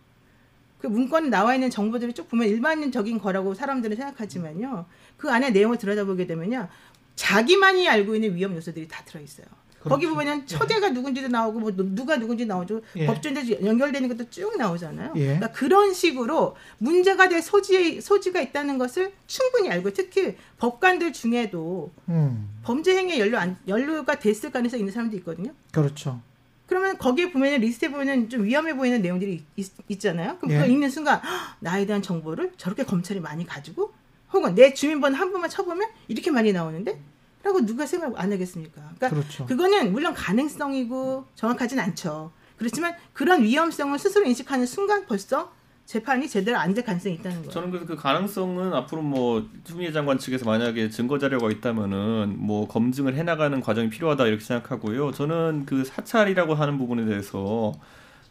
[0.80, 4.86] 그 문건에 나와 있는 정보들을 쭉 보면 일반적인 거라고 사람들은 생각하지만요.
[5.16, 6.68] 그 안에 내용을 들여다보게 되면요.
[7.16, 9.46] 자기만이 알고 있는 위험 요소들이 다 들어있어요.
[9.80, 10.14] 거기 그렇죠.
[10.14, 12.80] 보면은 처제가 누군지도 나오고 뭐 누가 누군지 나오죠.
[12.96, 13.06] 예.
[13.06, 15.12] 법조인들 연결되는 것도 쭉 나오잖아요.
[15.16, 15.24] 예.
[15.24, 22.48] 그러니까 그런 식으로 문제가 될 소지 소지가 있다는 것을 충분히 알고 특히 법관들 중에도 음.
[22.62, 25.52] 범죄 행위에 연루 안, 연루가 됐을 가능성이 있는 사람도 있거든요.
[25.72, 26.20] 그렇죠.
[26.66, 30.56] 그러면 거기에 보면 리스트에 보면 좀 위험해 보이는 내용들이 있, 잖아요 그럼 예.
[30.56, 33.94] 그걸 읽는 순간 헉, 나에 대한 정보를 저렇게 검찰이 많이 가지고
[34.32, 37.00] 혹은 내 주민번호 한 번만 쳐보면 이렇게 많이 나오는데
[37.48, 38.82] 라고 누가 생각 안 하겠습니까?
[38.96, 39.46] 그러니까 그렇죠.
[39.46, 42.30] 그거는 물론 가능성이고 정확하진 않죠.
[42.58, 45.50] 그렇지만 그런 위험성을 스스로 인식하는 순간 벌써
[45.86, 47.50] 재판이 제대로 안 될 가능성이 있다는 거예요.
[47.50, 53.14] 저는 그래서 그 가능성은 앞으로 뭐 추미애 장관 측에서 만약에 증거 자료가 있다면은 뭐 검증을
[53.14, 55.12] 해나가는 과정이 필요하다 이렇게 생각하고요.
[55.12, 57.72] 저는 그 사찰이라고 하는 부분에 대해서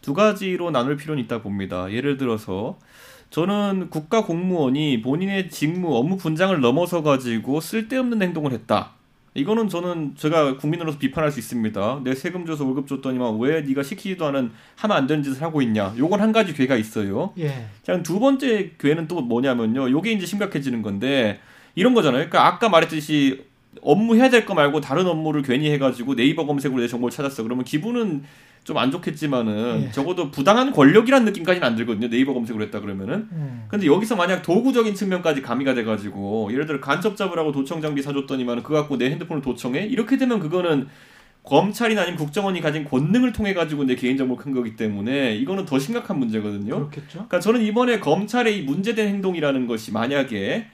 [0.04, 1.92] 두 가지로 나눌 필요는 있다 봅니다.
[1.92, 2.78] 예를 들어서
[3.32, 8.97] 저는 국가 공무원이 본인의 직무 업무 분장을 넘어서 가지고 쓸데없는 행동을 했다.
[9.38, 12.02] 이거는 저는 제가 국민으로서 비판할 수 있습니다.
[12.04, 15.94] 내 세금 줘서 월급 줬더니만 왜 네가 시키지도 않은 하면 안 되는 짓을 하고 있냐.
[15.98, 17.34] 요건 한 가지 괴가 있어요.
[17.38, 17.68] 예.
[17.84, 19.92] 자, 두 번째 괴는 또 뭐냐면요.
[19.92, 21.40] 요게 이제 심각해지는 건데
[21.76, 22.30] 이런 거잖아요.
[22.30, 23.46] 그러니까 아까 말했듯이
[23.84, 27.44] 업무 해야 될 거 말고 다른 업무를 괜히 해가지고 네이버 검색으로 내 정보를 찾았어.
[27.44, 28.24] 그러면 기분은
[28.68, 29.92] 좀 안 좋겠지만은 예.
[29.92, 32.10] 적어도 부당한 권력이라는 느낌까지는 안 들거든요.
[32.10, 33.30] 네이버 검색으로 했다 그러면은.
[33.32, 33.66] 음.
[33.70, 38.76] 근데 여기서 만약 도구적인 측면까지 가미가 돼가지고 예를 들어 간첩 잡으라고 도청 장비 사줬더니만 그거
[38.76, 40.90] 갖고 내 핸드폰을 도청해 이렇게 되면 그거는
[41.44, 46.20] 검찰이나 아니면 국정원이 가진 권능을 통해 가지고 내 개인정보를 큰 거기 때문에 이거는 더 심각한
[46.20, 46.90] 문제거든요.
[46.90, 47.10] 그렇겠죠.
[47.10, 50.68] 그러니까 저는 이번에 검찰의 이 문제된 행동이라는 것이 만약에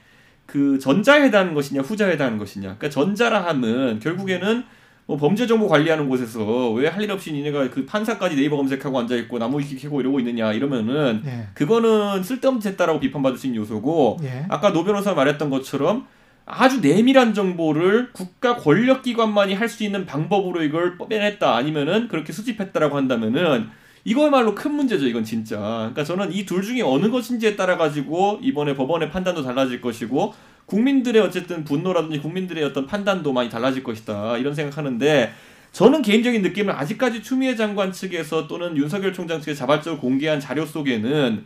[0.47, 2.77] 그 전자에 해당하는 것이냐 후자에 해당하는 것이냐.
[2.77, 4.63] 그러니까 전자라 함은 결국에는
[5.05, 9.15] 뭐 범죄 정보 관리하는 곳에서 왜 할 일 없이 니네가 그 판사까지 네이버 검색하고 앉아
[9.15, 11.47] 있고 나무 위키 캐고 이러고 있느냐 이러면은 예.
[11.53, 14.45] 그거는 쓸데없는 짓이다라고 비판받을 수 있는 요소고 예.
[14.49, 16.05] 아까 노 변호사 말했던 것처럼
[16.45, 22.95] 아주 내밀한 정보를 국가 권력 기관만이 할 수 있는 방법으로 이걸 빼냈다 아니면은 그렇게 수집했다라고
[22.97, 23.67] 한다면은
[24.05, 28.75] 이거야말로 큰 문제죠 이건 진짜 그러니까 저는 이 둘 중에 어느 것인지에 따라 가지고 이번에
[28.75, 30.33] 법원의 판단도 달라질 것이고
[30.65, 35.31] 국민들의 어쨌든 분노라든지 국민들의 어떤 판단도 많이 달라질 것이다 이런 생각하는데
[35.71, 41.45] 저는 개인적인 느낌은 아직까지 추미애 장관 측에서 또는 윤석열 총장 측에서 자발적으로 공개한 자료 속에는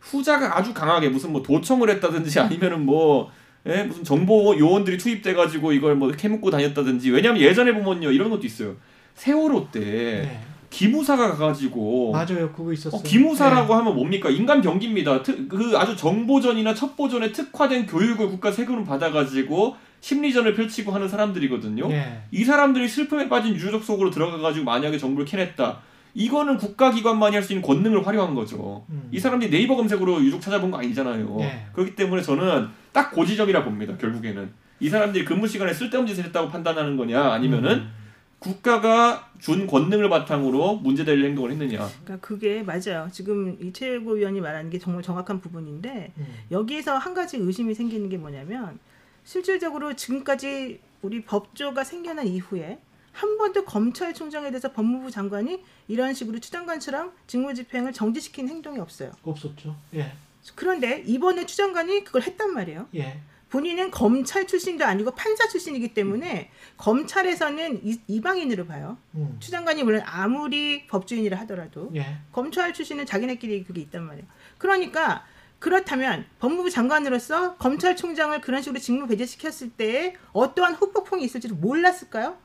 [0.00, 3.30] 후자가 아주 강하게 무슨 뭐 도청을 했다든지 아니면은 뭐
[3.66, 3.82] 예?
[3.82, 8.76] 무슨 정보 요원들이 투입돼 가지고 이걸 뭐 캐묻고 다녔다든지 왜냐하면 예전에 보면요 이런 것도 있어요
[9.14, 10.40] 세월호 때 네.
[10.70, 12.50] 기무사가 가가지고 맞아요.
[12.52, 12.98] 그거 있었어요.
[13.00, 14.28] 어, 기무사라고 하면 뭡니까?
[14.30, 15.22] 인간 병기입니다.
[15.22, 21.88] 특- 그 아주 정보전이나 첩보전에 특화된 교육을 국가 세금을 받아가지고 심리전을 펼치고 하는 사람들이거든요.
[21.90, 21.94] 예.
[21.96, 22.20] 예.
[22.30, 25.78] 이 사람들이 슬픔에 빠진 유족 속으로 들어가가지고 만약에 정보를 캐냈다.
[26.14, 28.84] 이거는 국가기관만이 할 수 있는 권능을 활용한 거죠.
[28.90, 29.08] 음.
[29.12, 31.36] 이 사람들이 네이버 검색으로 유족 찾아본 거 아니잖아요.
[31.40, 31.66] 예.
[31.72, 33.96] 그렇기 때문에 저는 딱 고지점이라 봅니다.
[33.98, 34.50] 결국에는
[34.80, 37.90] 이 사람들이 근무 시간에 쓸데없는 짓을 했다고 판단하는 거냐, 아니면은 음.
[38.38, 41.88] 국가가 준 권능을 바탕으로 문제될 행동을 했느냐.
[42.04, 43.08] 그러니까 그게 맞아요.
[43.10, 46.26] 지금 이 최고위원이 말하는 게 정말 정확한 부분인데 음.
[46.50, 48.78] 여기에서 한 가지 의심이 생기는 게 뭐냐면
[49.24, 52.78] 실질적으로 지금까지 우리 법조가 생겨난 이후에
[53.12, 59.12] 한 번도 검찰총장에 대해서 법무부 장관이 이런 식으로 추장관처럼 직무집행을 정지시킨 행동이 없어요.
[59.22, 59.74] 없었죠.
[59.94, 60.12] 예.
[60.54, 62.86] 그런데 이번에 추장관이 그걸 했단 말이에요.
[62.94, 63.20] 예.
[63.50, 68.98] 본인은 검찰 출신도 아니고 판사 출신이기 때문에 검찰에서는 이, 이방인으로 봐요.
[69.14, 69.36] 음.
[69.38, 72.18] 추 장관이 물론 아무리 법조인이라 하더라도 예.
[72.32, 74.26] 검찰 출신은 자기네끼리 그게 있단 말이에요.
[74.58, 75.24] 그러니까
[75.58, 82.36] 그렇다면 법무부 장관으로서 검찰총장을 그런 식으로 직무 배제시켰을 때 어떠한 후폭풍이 있을지를 몰랐을까요?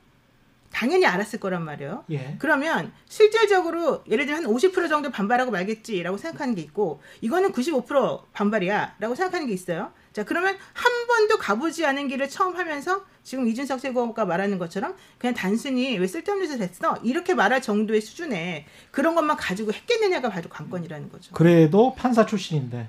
[0.72, 2.04] 당연히 알았을 거란 말이에요.
[2.10, 2.36] 예.
[2.38, 9.14] 그러면 실질적으로 예를 들면 한 50% 정도 반발하고 말겠지라고 생각하는 게 있고 이거는 95% 반발이야라고
[9.14, 9.92] 생각하는 게 있어요.
[10.12, 15.34] 자 그러면 한 번도 가보지 않은 길을 처음 하면서 지금 이준석 최고가 말하는 것처럼 그냥
[15.34, 21.08] 단순히 왜 쓸데없는 짓을 했어 이렇게 말할 정도의 수준에 그런 것만 가지고 했겠느냐가 바로 관건이라는
[21.10, 21.32] 거죠.
[21.32, 22.88] 그래도 판사 출신인데.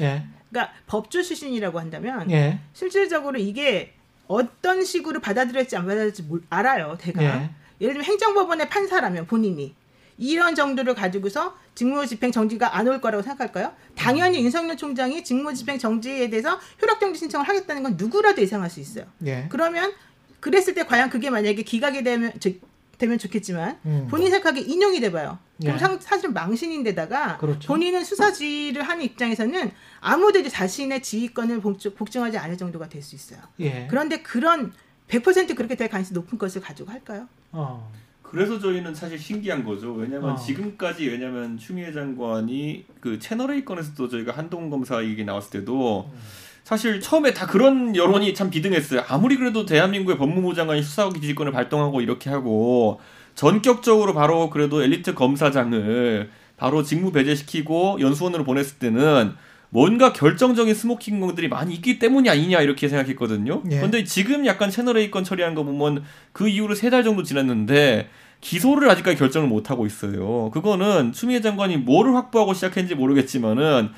[0.00, 0.24] 예.
[0.50, 2.58] 그러니까 법조 출신이라고 한다면 예.
[2.72, 3.94] 실질적으로 이게
[4.26, 6.96] 어떤 식으로 받아들일지 안 받아들일지 몰- 알아요.
[6.98, 7.50] 대가 예.
[7.80, 9.74] 예를 들면 행정법원의 판사라면 본인이
[10.16, 11.56] 이런 정도를 가지고서
[11.88, 13.72] 직무집행 정지가 안 올 거라고 생각할까요?
[13.94, 19.04] 당연히 윤석열 총장이 직무집행 정지에 대해서 효력정지 신청을 하겠다는 건 누구라도 예상할 수 있어요.
[19.26, 19.46] 예.
[19.48, 19.92] 그러면
[20.40, 22.60] 그랬을 때 과연 그게 만약에 기각이 되면 즉,
[22.98, 24.08] 되면 좋겠지만 음.
[24.10, 25.38] 본인 생각에 인용이 돼봐요.
[25.60, 25.78] 그럼 예.
[25.78, 27.68] 상- 사실은 망신인데다가 그렇죠.
[27.68, 33.14] 본인은 수사지를 하는 입장에서는 아무도 이제 자신의 지휘권을 복주- 복종 하지 않을 정도가 될 수
[33.14, 33.38] 있어요.
[33.60, 33.86] 예.
[33.88, 34.72] 그런데 그런
[35.06, 37.28] 100% 그렇게 될 가능성이 높은 것을 가지고 할까요?
[37.52, 37.88] 어.
[38.30, 39.92] 그래서 저희는 사실 신기한 거죠.
[39.92, 40.36] 왜냐면 어.
[40.36, 46.18] 지금까지 왜냐면 추미애 장관이 그 채널 A 건에서도 저희가 한동 검사 얘기 나왔을 때도 음.
[46.64, 49.02] 사실 처음에 다 그런 여론이 참 비등했어요.
[49.08, 53.00] 아무리 그래도 대한민국의 법무부 장관이 수사기 지휘권을 발동하고 이렇게 하고
[53.34, 59.34] 전격적으로 바로 그래도 엘리트 검사장을 바로 직무 배제시키고 연수원으로 보냈을 때는
[59.70, 63.62] 뭔가 결정적인 smoking gun들이 많이 있기 때문이 아니냐 이렇게 생각했거든요.
[63.70, 63.80] 예.
[63.80, 68.08] 근데 지금 약간 채널 A 건 처리한 거 보면 그 이후로 세 달 정도 지났는데
[68.40, 70.50] 기소를 아직까지 결정을 못 하고 있어요.
[70.52, 73.90] 그거는 추미애 장관이 뭐를 확보하고 시작했는지 모르겠지만은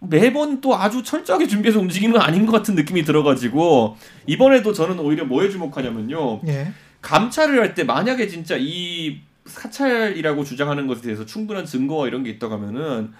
[0.00, 5.24] 매번 또 아주 철저하게 준비해서 움직이는 건 아닌 것 같은 느낌이 들어가지고 이번에도 저는 오히려
[5.24, 6.40] 뭐에 주목하냐면요.
[6.46, 6.72] 예.
[7.02, 12.54] 감찰을 할 때 만약에 진짜 이 사찰이라고 주장하는 것에 대해서 충분한 증거와 이런 게 있다고
[12.54, 13.12] 하면은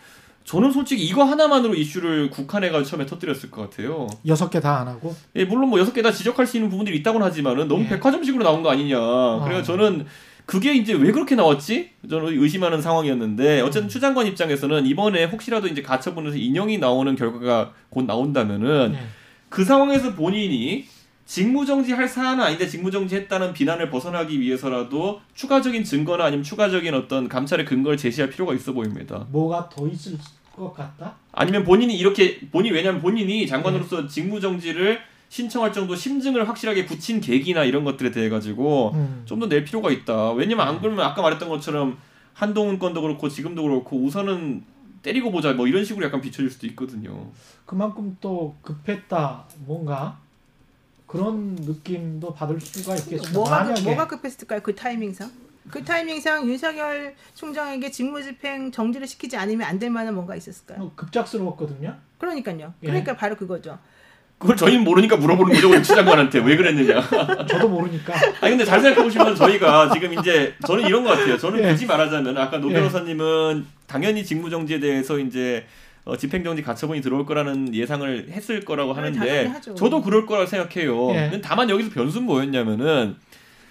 [0.46, 4.06] 저는 솔직히 이거 하나만으로 이슈를 국한해가 처음에 터뜨렸을 것 같아요.
[4.28, 5.14] 여섯 개 다 안 하고.
[5.34, 7.88] 예, 물론 뭐 여섯 개 다 지적할 수 있는 부분들이 있다고는 하지만은 너무 예.
[7.88, 8.96] 백화점식으로 나온 거 아니냐.
[9.44, 10.06] 그래서 저는
[10.46, 11.90] 그게 이제 왜 그렇게 나왔지?
[12.08, 18.04] 저는 의심하는 상황이었는데 어쨌든 추 장관 입장에서는 이번에 혹시라도 이제 가처분에서 인용이 나오는 결과가 곧
[18.04, 18.98] 나온다면은 예.
[19.48, 20.84] 그 상황에서 본인이
[21.26, 27.66] 직무정지 할 사안은 아닌데 직무정지 했다는 비난을 벗어나기 위해서라도 추가적인 증거나 아니면 추가적인 어떤 감찰의
[27.66, 29.26] 근거를 제시할 필요가 있어 보입니다.
[29.32, 30.16] 뭐가 더 있을
[30.54, 31.16] 것 같다?
[31.32, 37.82] 아니면 본인이 이렇게 본인 왜냐면 본인이 장관으로서 직무정지를 신청할 정도 심증을 확실하게 붙인 계기나 이런
[37.82, 39.22] 것들에 대해 가지고 음.
[39.24, 40.30] 좀더 낼 필요가 있다.
[40.32, 41.98] 왜냐면 안 그러면 아까 말했던 것처럼
[42.34, 44.62] 한동훈 건도 그렇고 지금도 그렇고 우선은
[45.02, 47.30] 때리고 보자 뭐 이런 식으로 약간 비춰질 수도 있거든요.
[47.64, 50.18] 그만큼 또 급했다 뭔가
[51.06, 53.32] 그런 느낌도 받을 수가 있겠죠.
[53.32, 54.60] 뭐가 만약에 뭐가 급했을까요?
[54.62, 55.30] 그 타이밍상?
[55.70, 60.80] 그 타이밍상 윤석열 총장에게 직무집행 정지를 시키지 않으면 안 될 만한 뭔가 있었을까요?
[60.82, 61.96] 어, 급작스러웠거든요.
[62.18, 62.74] 그러니까요.
[62.82, 62.86] 예.
[62.86, 63.78] 그러니까 바로 그거죠.
[64.38, 65.70] 그걸 저희는 모르니까 물어보는 거죠.
[65.70, 67.00] 우리 추 장관한테 왜 그랬느냐.
[67.48, 68.14] 저도 모르니까.
[68.40, 71.38] 아니 근데 잘 생각해 보시면 저희가 지금 이제 저는 이런 것 같아요.
[71.38, 71.70] 저는 예.
[71.72, 72.74] 굳이 말하자면 아까 노 예.
[72.74, 75.64] 변호사님은 당연히 직무정지에 대해서 이제
[76.06, 79.60] 어, 집행정지 가처분이 들어올 거라는 예상을 했을 거라고 네, 하는데.
[79.74, 81.10] 저도 그럴 거라고 생각해요.
[81.10, 81.28] 예.
[81.30, 83.16] 근데 다만 여기서 변수는 뭐였냐면은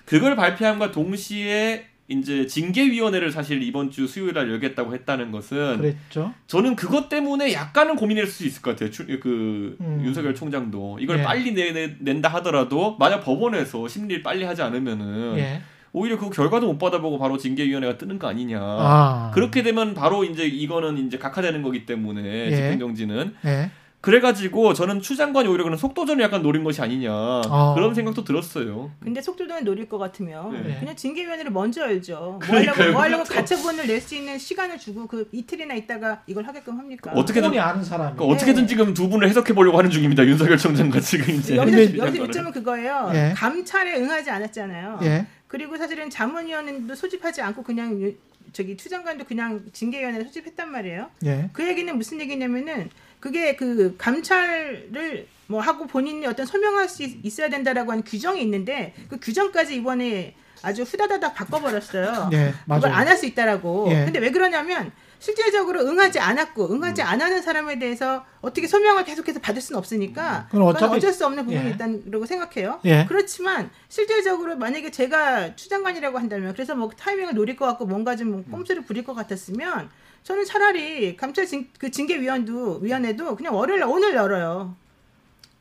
[0.04, 6.34] 그걸 발표함과 동시에 이제 징계위원회를 사실 이번 주 수요일 날 열겠다고 했다는 것은 그랬죠.
[6.48, 8.92] 저는 그것 때문에 약간은 고민했을 수 있을 것 같아요.
[8.92, 10.02] 추- 그 음.
[10.06, 11.24] 윤석열 총장도 이걸 예.
[11.24, 15.62] 빨리 내, 내- 낸다 하더라도 만약 법원에서 심리를 빨리 하지 않으면은 예.
[15.96, 18.60] 오히려 그 결과도 못 받아보고 바로 징계위원회가 뜨는 거 아니냐.
[18.62, 19.32] 아.
[19.34, 22.56] 그렇게 되면 바로 이제 이거는 이제 각하되는 거기 때문에 예.
[22.56, 23.72] 집행정지는 예.
[24.02, 27.72] 그래가지고 저는 추 장관이 오히려 그런 속도전을 약간 노린 것이 아니냐 아.
[27.76, 28.92] 그런 생각도 들었어요.
[29.00, 30.78] 근데 속도전을 노릴 것 같으면 네.
[30.80, 32.14] 그냥 징계위원회를 먼저 열죠.
[32.20, 32.74] 뭐 그러니까요.
[32.76, 33.40] 하려고, 뭐 하려고 그렇죠.
[33.56, 37.14] 가처분을 낼 수 있는 시간을 주고 그 이틀이나 있다가 이걸 하게끔 합니까?
[37.16, 38.16] 어떻게든- 아는 사람이.
[38.18, 40.24] 그러니까 어떻게든 지금 두 분을 해석해 보려고 하는 중입니다.
[40.24, 43.10] 윤석열 총장과 지금 이제 여기서, 여기서 요점은 그거예요.
[43.16, 43.34] 예.
[43.36, 45.00] 감찰에 응하지 않았잖아요.
[45.02, 45.26] 예.
[45.48, 48.16] 그리고 사실은 자문위원회도 소집하지 않고 그냥 유-
[48.54, 51.10] 저기 추장관도 그냥 징계위원회를 소집했단 말이에요.
[51.26, 51.50] 예.
[51.54, 57.50] 그 얘기는 무슨 얘기냐면은 그게 그 감찰을 뭐 하고 본인이 어떤 설명할 수 있- 있어야
[57.50, 62.30] 된다라고 하는 규정이 있는데 그 규정까지 이번에 아주 후다다닥 바꿔버렸어요.
[62.34, 62.54] 예.
[62.64, 62.94] 그걸 맞아요.
[62.96, 63.88] 안할 수 있다라고.
[63.92, 64.06] 예.
[64.06, 64.92] 근데 왜 그러냐면
[65.30, 67.08] 실질적으로 응하지 않았고 응하지 음.
[67.08, 71.26] 안 하는 사람에 대해서 어떻게 소명을 계속해서 받을 수는 없으니까 그럼 그건 어차피- 어쩔 수
[71.26, 71.70] 없는 부분이 예.
[71.72, 72.80] 있다고 생각해요.
[72.86, 73.06] 예.
[73.08, 78.44] 그렇지만 실질적으로 만약에 제가 추장관이라고 한다면 그래서 뭐 타이밍을 노릴 것 같고 뭔가 좀 음.
[78.52, 79.90] 꼼수를 부릴 것 같았으면
[80.22, 84.76] 저는 차라리 감찰 징, 그 징계위원도 위원회도 그냥 월요일 날 오늘 열어요.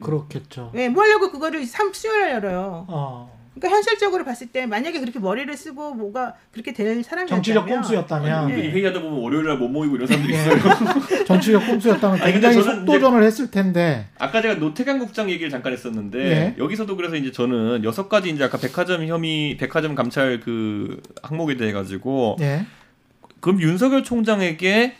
[0.03, 0.73] 그렇겠죠.
[0.75, 2.85] 예, 뭐 하려고 그거를 3 수요일 날 열어요.
[2.89, 3.44] 어.
[3.55, 8.55] 그러니까 현실적으로 봤을 때 만약에 그렇게 머리를 쓰고 뭐가 그렇게 될 사람이 정치적 꼼수였다면 예.
[8.55, 10.41] 은근히 회의하다 보면 월요일 날못 모이고 이런 사람들이 예.
[10.41, 10.59] 있어요.
[11.25, 14.09] 정치적 꼼수였다면 굉장히 속도전을 했을 텐데.
[14.19, 16.55] 아까 제가 노태강 국장 얘기를 잠깐 했었는데 예.
[16.59, 21.73] 여기서도 그래서 이제 저는 여섯 가지 이제 아까 백화점 혐의, 백화점 감찰 그 항목에 대해
[21.73, 22.67] 가지고 예.
[23.39, 24.97] 그럼 윤석열 총장에게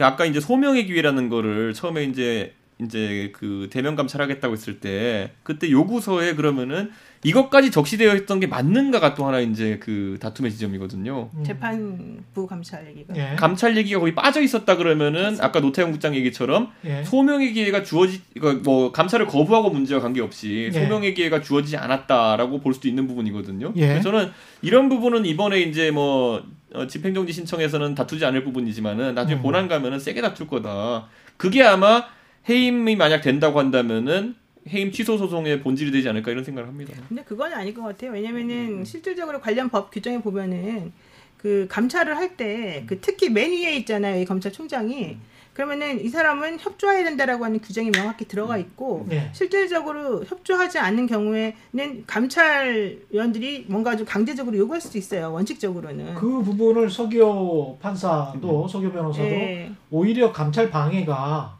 [0.00, 6.34] 아까 이제 소명의 기회라는 거를 처음에 이제 이제 그 대면 감찰하겠다고 했을 때 그때 요구서에
[6.34, 6.90] 그러면은
[7.24, 11.30] 이것까지 적시되어 있던 게 맞는가가 또 하나 이제 그 다툼의 지점이거든요.
[11.34, 11.44] 음.
[11.44, 13.16] 재판부 감찰 얘기가.
[13.16, 13.36] 예.
[13.36, 17.02] 감찰 얘기가 거기 빠져 있었다 그러면은 아까 노태영 국장 얘기처럼 예.
[17.04, 20.80] 소명의 기회가 주어지 그러니까 뭐 감찰을 거부하고 문제와 관계없이 예.
[20.80, 23.72] 소명의 기회가 주어지지 않았다라고 볼 수도 있는 부분이거든요.
[23.76, 23.88] 예.
[23.88, 24.30] 그래서 저는
[24.62, 26.42] 이런 부분은 이번에 이제 뭐
[26.74, 29.42] 어, 집행정지 신청에서는 다투지 않을 부분이지만은 나중에 음.
[29.42, 31.08] 본안 가면은 세게 다툴 거다.
[31.36, 32.04] 그게 아마
[32.48, 34.34] 해임이 만약 된다고 한다면은
[34.68, 36.94] 해임 취소 소송의 본질이 되지 않을까 이런 생각을 합니다.
[37.08, 38.12] 근데 그건 아닐 것 같아요.
[38.12, 38.84] 왜냐면은 음.
[38.84, 40.92] 실질적으로 관련 법 규정에 보면은
[41.36, 44.20] 그 감찰을 할 때 그 특히 맨 위에 있잖아요.
[44.20, 45.04] 이 검찰총장이.
[45.12, 45.20] 음.
[45.54, 49.28] 그러면은 이 사람은 협조해야 된다라고 하는 규정이 명확히 들어가 있고 네.
[49.32, 55.32] 실질적으로 협조하지 않는 경우에는 감찰위원들이 뭔가 좀 강제적으로 요구할 수도 있어요.
[55.32, 56.14] 원칙적으로는.
[56.14, 58.68] 그 부분을 서기호 판사도 음.
[58.68, 59.72] 서기호 변호사도 예.
[59.90, 61.57] 오히려 감찰 방해가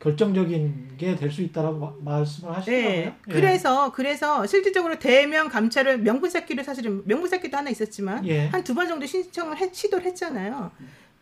[0.00, 2.90] 결정적인 게 될 수 있다라고 마- 말씀을 하시더라고요.
[2.92, 3.04] 예.
[3.06, 3.14] 예.
[3.32, 8.46] 그래서 그래서 실질적으로 대면 감찰을 명분 쌓기를 사실은 명분 쌓기도 하나 있었지만 예.
[8.48, 10.70] 한두 번 정도 신청을 해, 시도를 했잖아요.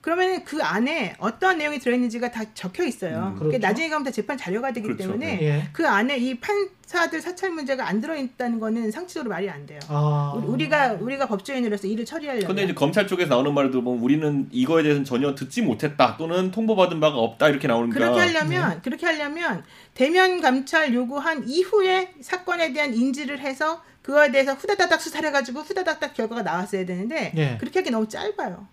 [0.01, 3.33] 그러면 그 안에 어떠한 내용이 들어있는지가 다 적혀 있어요.
[3.35, 3.59] 음, 그렇죠.
[3.59, 5.03] 나중에 가면 다 재판 자료가 되기 그렇죠.
[5.03, 5.69] 때문에 예.
[5.73, 9.81] 그 안에 이 판사들 사찰 문제가 안 들어있다는 거는 상식적으로 말이 안 돼요.
[9.89, 10.33] 아.
[10.37, 14.83] 우리- 우리가 우리가 법조인으로서 일을 처리하려면 근데 이제 검찰 쪽에서 나오는 말을 들어보면 우리는 이거에
[14.85, 20.41] 대해서는 전혀 듣지 못했다 또는 통보받은 바가 없다 이렇게 나오니까 그렇게 하려면 그렇게 하려면 대면
[20.41, 26.87] 감찰 요구한 이후에 사건에 대한 인지를 해서 그거에 대해서 후다다닥 수사를 해가지고 후다다닥 결과가 나왔어야
[26.87, 27.57] 되는데 예.
[27.59, 28.67] 그렇게 하기 너무 짧아요.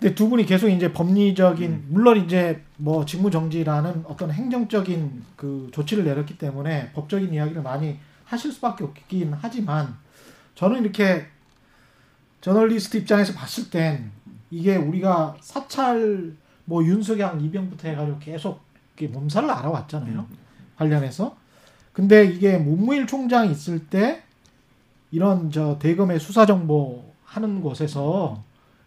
[0.00, 6.04] 근데 두 분이 계속 이제 법리적인 물론 이제 뭐 직무 정지라는 어떤 행정적인 그 조치를
[6.04, 9.94] 내렸기 때문에 법적인 이야기를 많이 하실 수밖에 없긴 하지만
[10.54, 11.26] 저는 이렇게
[12.40, 14.10] 저널리스트 입장에서 봤을 땐
[14.50, 16.32] 이게 우리가 사찰
[16.64, 18.62] 뭐 윤석양 이병부터 해가지고 계속
[19.00, 20.26] 몸살을 알아왔잖아요.
[20.76, 21.36] 관련해서.
[21.92, 24.22] 근데 이게 문무일 총장이 있을 때
[25.10, 28.42] 이런 저 대검의 수사 정보 하는 곳에서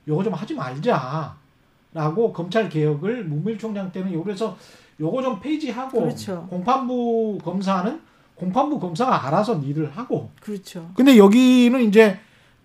[0.08, 1.36] 요거 좀 하지 말자
[1.94, 4.58] 라고 검찰 개혁을 문무일 총장 때문에 그래서
[5.00, 6.48] 요거 좀 폐지하고 그렇죠.
[6.50, 8.02] 공판부 검사는
[8.36, 10.90] 공판부 검사가 알아서 일을 하고 그렇죠.
[10.96, 12.20] 근데 여기는 이제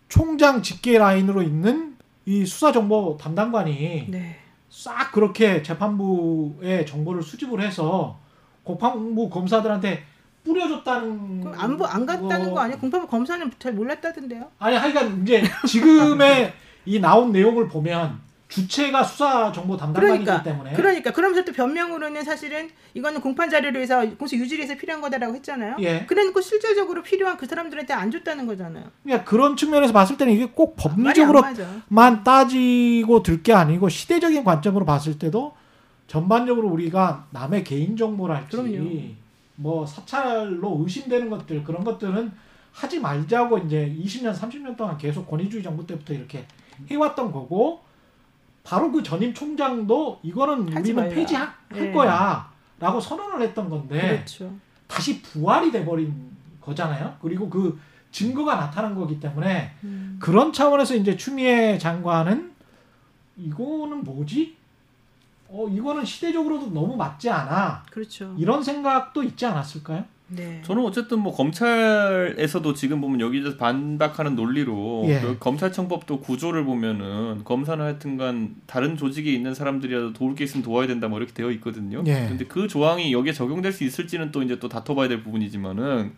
[0.09, 4.37] 총장 직계 라인으로 있는 이 수사 정보 담당관이 네.
[4.71, 8.19] 싹 그렇게 재판부의 정보를 수집을 해서
[8.65, 10.05] 공판부 검사들한테
[10.45, 12.79] 뿌려줬다는 안, 보- 안 갔다는 거- 거 아니에요?
[12.79, 14.51] 공판부 검사는 잘 몰랐다던데요?
[14.59, 16.53] 아니 하여간 이제 지금의
[16.89, 22.71] 이 나온 내용을 보면 주체가 수사 정보 담당관이기 그러니까 때문에 그러니까 그러면서 또 변명으로는 사실은
[22.95, 25.77] 이거는 공판 자료를 해서 공소 유지를 해서 필요한 거다라고 했잖아요.
[25.81, 26.07] 예.
[26.07, 28.85] 그래놓고 실질적으로 필요한 그 사람들한테 안 줬다는 거잖아요.
[29.05, 31.55] 그러니까 그런 측면에서 봤을 때는 이게 꼭 법리적으로만
[31.91, 32.23] 맞아.
[32.25, 35.55] 따지고 들 게 아니고 시대적인 관점으로 봤을 때도
[36.07, 38.89] 전반적으로 우리가 남의 개인 정보랄지 그럼요.
[39.57, 42.33] 뭐 사찰로 의심되는 것들 그런 것들은
[42.73, 46.47] 하지 말자고 이제 20년 30년 동안 계속 권위주의 정부 때부터 이렇게
[46.91, 47.83] 해왔던 거고
[48.65, 51.09] 바로 그 전임 총장도 이거는 우리는.
[51.09, 51.91] 폐지할 예.
[51.91, 54.53] 거야라고 선언을 했던 건데 그렇죠.
[54.87, 57.17] 다시 부활이 돼버린 거잖아요.
[57.23, 57.79] 그리고 그
[58.11, 60.19] 증거가 나타난 거기 때문에 음.
[60.21, 62.53] 그런 차원에서 이제 추미애 장관은
[63.37, 64.57] 이거는 뭐지?
[65.51, 67.85] 어 이거는 시대적으로도 너무 맞지 않아.
[67.91, 68.35] 그렇죠.
[68.37, 70.05] 이런 생각도 있지 않았을까요?
[70.29, 70.61] 네.
[70.63, 75.21] 저는 어쨌든 뭐 검찰에서도 지금 보면 여기에 대해서 반박하는 논리로 예.
[75.21, 81.09] 그 검찰청법도 구조를 보면은 검사는 하여튼간 다른 조직에 있는 사람들이라도 도울 게 있으면 도와야 된다
[81.09, 82.03] 뭐 이렇게 되어 있거든요.
[82.07, 82.27] 예.
[82.29, 86.13] 근데 그 조항이 여기에 적용될 수 있을지는 또 이제 또 다퉈봐야 될 부분이지만은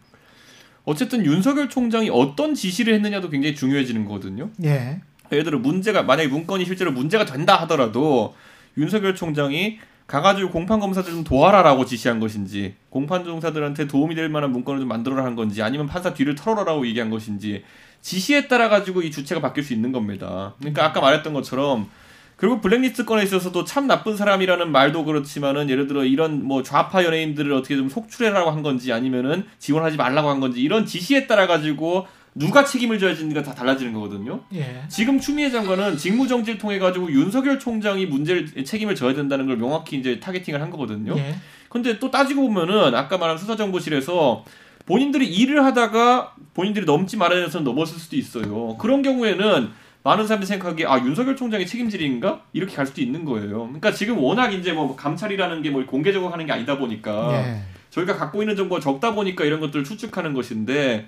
[0.84, 4.50] 어쨌든 윤석열 총장이 어떤 지시를 했느냐도 굉장히 중요해지는 거거든요.
[4.64, 5.00] 예.
[5.30, 8.34] 예를 들어 문제가 만약에 문건이 실제로 문제가 된다 하더라도
[8.76, 9.78] 윤석열 총장이
[10.10, 15.24] 가가지고 공판 검사들 좀 도와라라고 지시한 것인지 공판 검사들한테 도움이 될 만한 문건을 좀 만들어라
[15.24, 17.62] 한 건지 아니면 판사 뒤를 털어라라고 얘기한 것인지
[18.00, 20.54] 지시에 따라 가지고 이 주체가 바뀔 수 있는 겁니다.
[20.58, 21.88] 그러니까 아까 말했던 것처럼
[22.34, 27.52] 그리고 블랙리스트 건에 있어서도 참 나쁜 사람이라는 말도 그렇지만은 예를 들어 이런 뭐 좌파 연예인들을
[27.52, 32.64] 어떻게 좀 속출해라고 한 건지 아니면은 지원하지 말라고 한 건지 이런 지시에 따라 가지고 누가
[32.64, 34.40] 책임을 져야 되는가 다 달라지는 거거든요.
[34.54, 34.82] 예.
[34.88, 39.96] 지금 추미애 장관은 직무 정지를 통해 가지고 윤석열 총장이 문제를 책임을 져야 된다는 걸 명확히
[39.98, 41.16] 이제 타겟팅을 한 거거든요.
[41.18, 41.34] 예.
[41.68, 44.44] 근데 또 따지고 보면은 아까 말한 수사정보실에서
[44.86, 48.76] 본인들이 일을 하다가 본인들이 넘지 말아야 돼서 넘었을 수도 있어요.
[48.78, 49.70] 그런 경우에는
[50.02, 53.64] 많은 사람들이 생각하기에 아 윤석열 총장의 책임질인가 이렇게 갈 수도 있는 거예요.
[53.64, 57.62] 그러니까 지금 워낙 이제 뭐 감찰이라는 게 뭐 공개적으로 하는 게 아니다 보니까 예.
[57.90, 61.06] 저희가 갖고 있는 정보가 적다 보니까 이런 것들을 추측하는 것인데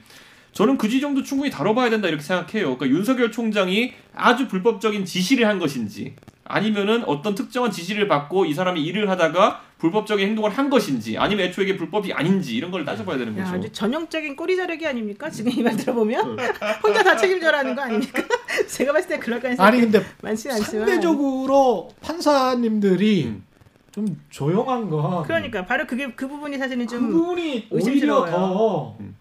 [0.53, 2.77] 저는 그 지점도 충분히 다뤄봐야 된다 이렇게 생각해요.
[2.77, 8.83] 그러니까 윤석열 총장이 아주 불법적인 지시를 한 것인지 아니면은 어떤 특정한 지시를 받고 이 사람이
[8.85, 13.37] 일을 하다가 불법적인 행동을 한 것인지 아니면 애초에 이게 불법이 아닌지 이런 걸 따져봐야 되는
[13.39, 13.57] 야, 거죠.
[13.57, 15.31] 아주 전형적인 꼬리 자르기 아닙니까?
[15.31, 16.39] 지금 이 말 들어보면
[16.85, 18.23] 혼자 다 책임져라는 거 아닙니까?
[18.69, 23.45] 제가 봤을 때 그럴 가능성이 아니 근데 많지는 않지만 상대적으로 판사님들이 음.
[23.91, 28.31] 좀 조용한 건 그러니까 바로 그게 그 부분이 사실은 그좀 부분이 오히려 의심스러워요.
[28.31, 29.17] 더 음.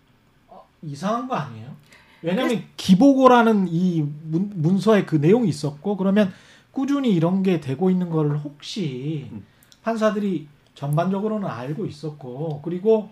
[0.82, 1.76] 어, 이상한 거 아니에요?
[2.22, 6.32] 왜냐하면 기보고라는 이 문, 문서에 그 내용이 있었고 그러면
[6.72, 9.46] 꾸준히 이런 게 되고 있는 거를 혹시 음.
[9.84, 13.10] 판사들이 전반적으로는 알고 있었고 그리고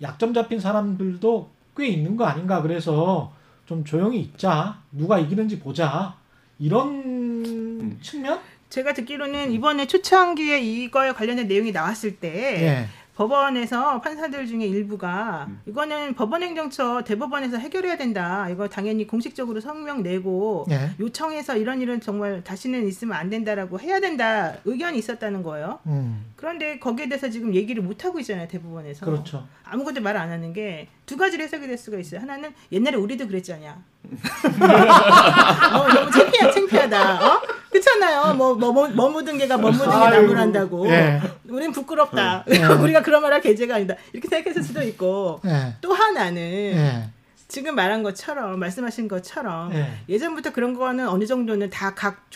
[0.00, 3.32] 약점 잡힌 사람들도 꽤 있는 거 아닌가 그래서
[3.66, 6.16] 좀 조용히 있자 누가 이기는지 보자
[6.58, 12.28] 이런 측면 제가 듣기로는 이번에 초창기에 이거에 관련된 내용이 나왔을 때
[12.62, 12.88] 예.
[13.18, 15.60] 법원에서 판사들 중에 일부가 음.
[15.66, 18.48] 이거는 법원행정처 대법원에서 해결해야 된다.
[18.48, 20.90] 이거 당연히 공식적으로 성명 내고 예.
[21.00, 25.80] 요청해서 이런 일은 정말 다시는 있으면 안 된다라고 해야 된다 의견이 있었다는 거예요.
[25.86, 29.04] 음, 그런데 거기에 대해서 지금 얘기를 못 하고 있잖아요 대법원에서.
[29.04, 29.48] 그렇죠.
[29.64, 32.20] 아무것도 말 안 하는 게 두 가지로 해석이 될 수가 있어요.
[32.20, 33.82] 하나는 옛날에 우리도 그랬잖냐.
[35.72, 37.26] 어, 너무 창피하, 창피하다.
[37.26, 37.40] 어?
[37.70, 38.34] 그렇잖아요.
[38.34, 40.88] 뭐, 뭐, 뭐, 뭐 개가 뭐 묻은 개 나무란다고.
[40.88, 41.20] 예.
[41.48, 42.44] 우린 부끄럽다.
[42.46, 42.64] 네.
[42.64, 43.94] 우리가 그런 말할 계제가 아니다.
[44.12, 45.40] 이렇게 생각했을 수도 있고.
[45.46, 45.74] 예.
[45.80, 47.08] 또 하나는 예.
[47.48, 49.90] 지금 말한 것처럼 말씀하신 것처럼 예.
[50.08, 52.28] 예전부터 그런 거는 어느 정도는 다 각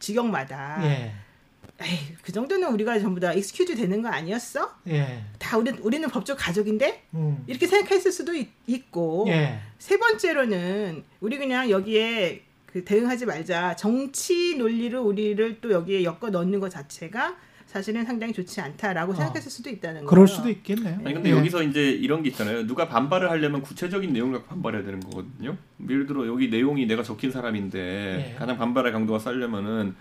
[0.00, 1.12] 지역마다 예.
[1.80, 4.74] 에이, 그 정도는 우리가 전부 다 excuse 되는 거 아니었어?
[4.88, 5.22] 예.
[5.38, 7.44] 다 우리 우리는 법적 가족인데 음.
[7.46, 8.48] 이렇게 생각했을 수도 있,
[8.90, 9.60] 고 예.
[9.78, 12.42] 세 번째로는 우리 그냥 여기에
[12.72, 18.60] 그 대응하지 말자 정치 논리로 우리를 또 여기에 엮어 넣는 것 자체가 사실은 상당히 좋지
[18.60, 19.14] 않다라고 어.
[19.14, 20.08] 생각했을 수도 있다는 거예요.
[20.08, 21.00] 그럴 수도 있겠네요.
[21.04, 21.34] 아니 근데 예.
[21.34, 22.66] 여기서 이제 이런 게 있잖아요.
[22.66, 25.56] 누가 반발을 하려면 구체적인 내용을 갖고 반발해야 되는 거거든요.
[25.88, 28.38] 예를 들어 여기 내용이 내가 적힌 사람인데 예.
[28.38, 29.94] 가장 반발의 강도가 쌓려면은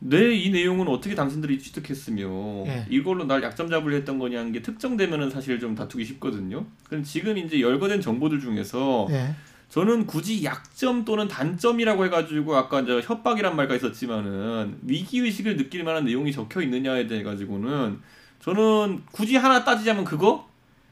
[0.00, 2.86] 내이 내용은 어떻게 당신들이 취득했으며 예.
[2.90, 6.66] 이걸로 날 약점 잡으려 했던 거냐는 게 특정되면은 사실 좀 다투기 쉽거든요.
[6.88, 9.34] 그럼 지금 이제 열거된 정보들 중에서 예.
[9.72, 16.04] 저는 굳이 약점 또는 단점이라고 해가지고 아까 이제 협박이란 말가 있었지만은 위기 의식을 느낄 만한
[16.04, 17.98] 내용이 적혀 있느냐에 대해 가지고는
[18.40, 20.46] 저는 굳이 하나 따지자면 그거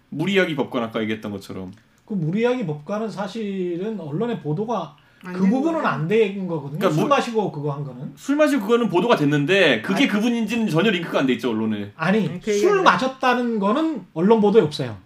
[0.09, 1.73] 무리하기 법관 아까 얘기했던 것처럼
[2.07, 5.85] 그 무리하기 법관은 사실은 언론의 보도가 안그된 부분은.
[5.85, 6.79] 안 된 거거든요.
[6.79, 8.13] 그러니까 술 뭐- 마시고 그거 한 거는.
[8.17, 10.09] 술 마시고 그거는 보도가 됐는데 그게 아니.
[10.09, 14.97] 그분인지는 전혀 링크가 안 돼 있죠 언론에 아니 술 마셨다는 거는 언론 보도에 없어요.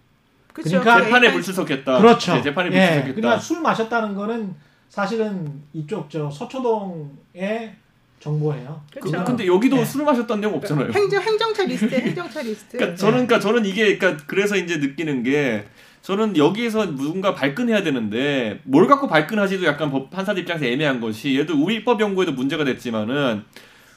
[0.54, 0.80] 그쵸?
[0.80, 2.34] 그러니까 재판에 불출석했다 그렇죠.
[2.34, 2.70] 네, 재판에 예.
[2.70, 4.54] 불출석했다 그러니까 술 마셨다는 거는
[4.88, 7.74] 사실은 이쪽 저 서초동의
[8.20, 8.80] 정보예요.
[8.92, 9.22] 그, 그쵸.
[9.24, 9.84] 근데 여기도 예.
[9.84, 12.78] 술 마셨다는 내용 없잖아요 행정 행정처 리스트 행정처 리스트.
[12.78, 15.64] 그러니까 저는 그러니까 저는 이게 그러니까 그래서 이제 느끼는 게
[16.02, 21.60] 저는 여기에서 누군가 발끈해야 되는데 뭘 갖고 발끈하지도 약간 법 판사들 입장에서 애매한 것이 얘도
[21.60, 23.42] 우리법 연구회도 문제가 됐지만은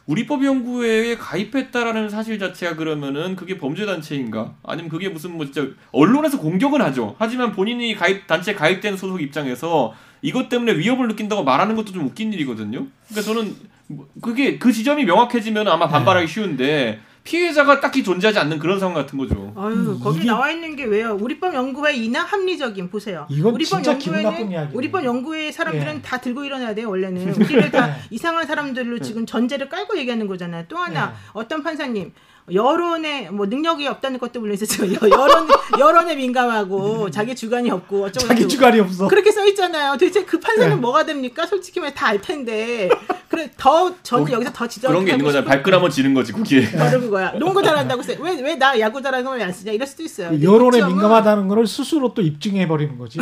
[0.08, 4.56] 우리법 연구회에 가입했다라는 사실 자체가 그러면은 그게 범죄 단체인가?
[4.64, 7.16] 아니면 그게 무슨 뭐 진짜 언론에서 공격은 하죠.
[7.20, 12.32] 하지만 본인이 가입 단체 가입된 소속 입장에서 이것 때문에 위협을 느낀다고 말하는 것도 좀 웃긴
[12.32, 12.88] 일이거든요.
[13.10, 13.56] 그러니까 저는
[13.88, 17.00] 뭐 그게 그 지점이 명확해지면 아마 반발하기 쉬운데
[17.32, 19.52] 피해자가 딱히 존재하지 않는 그런 상황 같은 거죠.
[19.58, 21.18] 아유 거기 이게- 나와 있는 게 왜요?
[21.20, 23.28] 우리법 연구회 이나 합리적인 보세요.
[23.30, 24.78] 이건 우리법 진짜 기분 나쁜 연구회는 이야기예요.
[24.78, 26.02] 우리법 연구회 사람들은 예.
[26.02, 26.90] 다 들고 일어나야 돼요.
[26.90, 27.94] 원래는 우리를 다 예.
[28.12, 30.64] 이상한 사람들로 지금 전제를 깔고 얘기하는 거잖아요.
[30.70, 31.30] 또 하나 예.
[31.34, 32.14] 어떤 판사님
[32.54, 38.28] 여론에 뭐 능력이 없다는 것도 물론 있었지만 여- 여론 여론에 민감하고 자기 주관이 없고 어쩌고
[38.28, 39.08] 자기 저쩌고 주관이 없어.
[39.10, 39.92] 그렇게 써 있잖아요.
[39.94, 40.76] 도대체 그 판사는 네.
[40.76, 41.46] 뭐가 됩니까?
[41.46, 42.88] 솔직히 말해 다알 텐데.
[43.28, 45.46] 그래 더 저는 여기서 더 지적 그런 게 있는 거잖아.
[45.46, 46.72] 발끈하면 지는 거지, 그게.
[46.72, 47.34] 바로 그거야.
[47.38, 48.14] 농구 잘한다고 써.
[48.18, 49.74] 왜왜 나 야구 잘하는 거왜안 쓰냐?
[49.74, 50.30] 이럴 수도 있어요.
[50.30, 53.20] 그 여론에 민감하다는 거를 스스로 또 입증해 버리는 거지.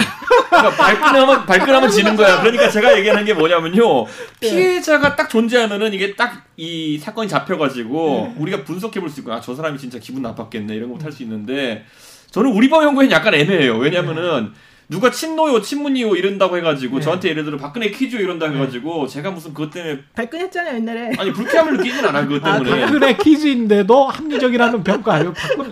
[0.49, 2.41] 그러니까 발끈하면 발끈하면 지는 거야.
[2.41, 4.05] 그러니까 제가 얘기하는 게 뭐냐면요.
[4.39, 9.77] 피해자가 딱 존재하면은 이게 딱 이 사건이 잡혀가지고 우리가 분석해 볼수 있고 아 저 사람이
[9.79, 11.85] 진짜 기분 나빴겠네 이런 것도 할수 있는데
[12.31, 13.77] 저는 우리 법 연구에는 약간 애매해요.
[13.77, 14.51] 왜냐면은
[14.87, 17.03] 누가 친노요, 친문이요 이런다고 해가지고 네.
[17.03, 21.11] 저한테 예를 들어 박근혜 퀴즈 이런다 해가지고 제가 무슨 그것 때문에 발끈했잖아요 옛날에.
[21.17, 22.81] 아니 불쾌함을 느끼진 않아요 그것 아, 때문에.
[22.81, 25.33] 박근혜 퀴즈인데도 합리적이라는 평가 아니에요.
[25.33, 25.69] 박근혜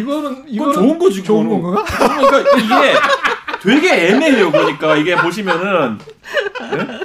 [0.00, 1.24] 이거는 이거는 좋은 거지.
[1.24, 1.48] 좋은.
[1.48, 1.82] 건가?
[1.84, 2.92] 그러니까 이게
[3.66, 4.52] 되게 애매해요.
[4.52, 5.98] 그러니까 이게 보시면은
[6.72, 7.00] 예?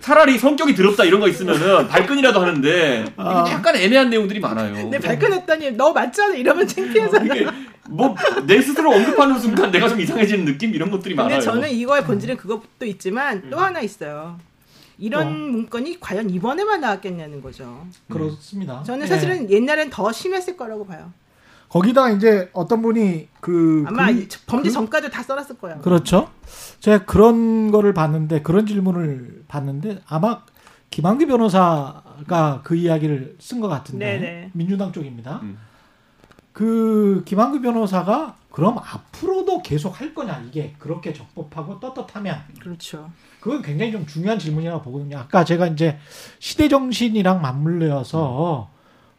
[0.00, 3.44] 차라리 성격이 더럽다 이런 거 있으면은 발끈이라도 하는데 아.
[3.50, 4.72] 약간 애매한 내용들이 많아요.
[4.74, 7.34] 근데 발끈했더니 너 맞잖아 이러면 창피해잖아.
[7.34, 7.46] 이게
[7.90, 11.40] 뭐내 스스로 언급하는 순간 내가 좀 이상해지는 느낌 이런 것들이 근데 많아요.
[11.40, 14.38] 저는 이거의 본질은 그것도 있지만 또 하나 있어요.
[14.98, 15.30] 이런 어.
[15.30, 17.86] 문건이 과연 이번에만 나왔겠냐는 거죠.
[18.08, 18.82] 그렇습니다.
[18.84, 19.06] 저는 예.
[19.06, 21.12] 사실은 옛날엔 더 심했을 거라고 봐요.
[21.74, 25.80] 거기다 이제 어떤 분이 그 아마 글- 범죄 그- 전까지 다 써놨을 거예요.
[25.80, 26.30] 그렇죠.
[26.78, 30.42] 제가 그런 거를 봤는데 그런 질문을 봤는데 아마
[30.90, 34.50] 김한규 변호사가 그 이야기를 쓴 것 같은데 네네.
[34.52, 35.40] 민주당 쪽입니다.
[35.42, 35.58] 음.
[36.52, 43.10] 그 김한규 변호사가 그럼 앞으로도 계속 할 거냐 이게 그렇게 적법하고 떳떳하면 그렇죠.
[43.40, 45.18] 그건 굉장히 좀 중요한 질문이라고 보거든요.
[45.18, 45.98] 아까 제가 이제
[46.38, 48.70] 시대 정신이랑 맞물려서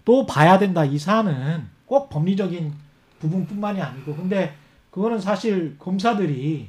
[0.06, 2.74] 또 봐야 된다 이 사안은 꼭 법리적인
[3.22, 4.54] 부분뿐만이 아니고 근데
[4.92, 6.68] 그거는 사실 검사들이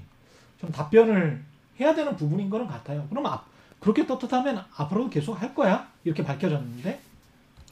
[0.61, 1.43] 좀 답변을
[1.81, 3.05] 해야 되는 부분인 거는 같아요.
[3.11, 3.45] 그럼 앞
[3.81, 7.01] 그렇게 떳떳하면 앞으로도 계속 할 거야 이렇게 밝혀졌는데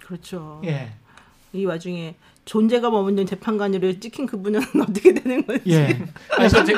[0.05, 0.61] 그렇죠.
[0.64, 0.90] 예
[1.57, 5.70] 이 와중에 존재가 머무는 재판관으로 찍힌 그분은 어떻게 되는 건지.
[5.70, 5.96] 예.
[6.34, 6.74] 그래서, 제-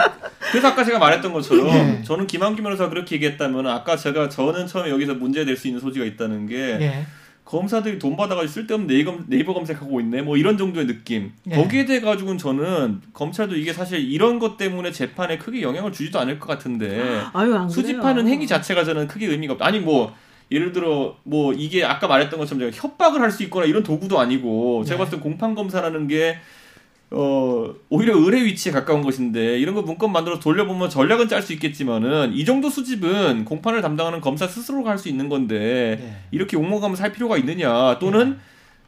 [0.53, 2.03] 그래서 아까 제가 말했던 것처럼 예.
[2.05, 6.05] 저는 김한규 변호사 그렇게 얘기했다면 아까 제가 저는 처음에 여기서 문제 될 수 있는 소지가
[6.05, 7.07] 있다는 게 예.
[7.47, 11.55] 검사들이 돈 받아가지고 쓸데없는 네이버, 네이버 검색하고 있네 뭐 이런 정도의 느낌 예.
[11.55, 16.41] 거기에 대해 가지고는 저는 검찰도 이게 사실 이런 것 때문에 재판에 크게 영향을 주지도 않을
[16.41, 18.35] 것 같은데 아유 안 수집하는 그래요.
[18.35, 20.13] 행위 자체가 저는 크게 의미가 없다 아니 뭐
[20.51, 24.85] 예를 들어 뭐 이게 아까 말했던 것처럼 제가 협박을 할 수 있거나 이런 도구도 아니고
[24.85, 25.05] 제가 네.
[25.05, 26.39] 봤을 때 공판 검사라는 게
[27.11, 32.33] 어 오히려 의뢰 위치에 가까운 것인데 이런 거 문건 만들어 돌려보면 전략은 짤 수 있겠지만은
[32.35, 36.17] 이 정도 수집은 공판을 담당하는 검사 스스로가 할 수 있는 건데 예.
[36.33, 38.39] 이렇게 욕먹으면서 할 필요가 있느냐 또는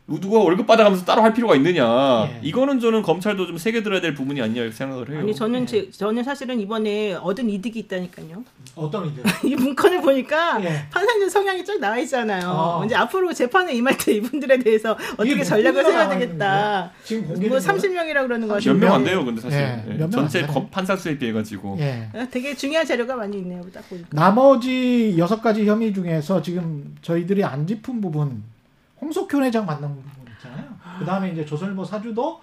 [0.08, 2.40] 누가 월급 받아가면서 따로 할 필요가 있느냐 예.
[2.42, 5.18] 이거는 저는 검찰도 좀 세게 들어야 될 부분이 아니냐 이렇게 생각을 해요.
[5.18, 5.66] 아니 저는 네.
[5.66, 8.42] 제, 저는 사실은 이번에 얻은 이득이 있다니까요.
[8.74, 9.22] 어떤 이들?
[9.44, 10.86] 이 문건을 보니까 예.
[10.90, 12.48] 판사님 성향이 쫙 나와 있잖아요.
[12.48, 12.82] 어.
[12.86, 16.90] 이제 앞으로 재판에 임할 때 이분들에 대해서 어떻게 전략을 몇 세워야 되겠다.
[17.04, 19.04] 지금 뭐 30명이라 그러는 거몇몇명 안.
[19.04, 22.08] 돼요, 근데 사실 예, 예, 전체 판사 수에 비해 가지고 예.
[22.14, 23.62] 어, 되게 중요한 자료가 많이 있네요.
[23.72, 24.08] 딱 보니까.
[24.10, 28.42] 나머지 여섯 가지 혐의 중에서 지금 저희들이 안 짚은 부분
[29.00, 30.64] 홍석현 회장 만난 부분 있잖아요.
[30.98, 32.40] 그 다음에 이제 조선일보 사주도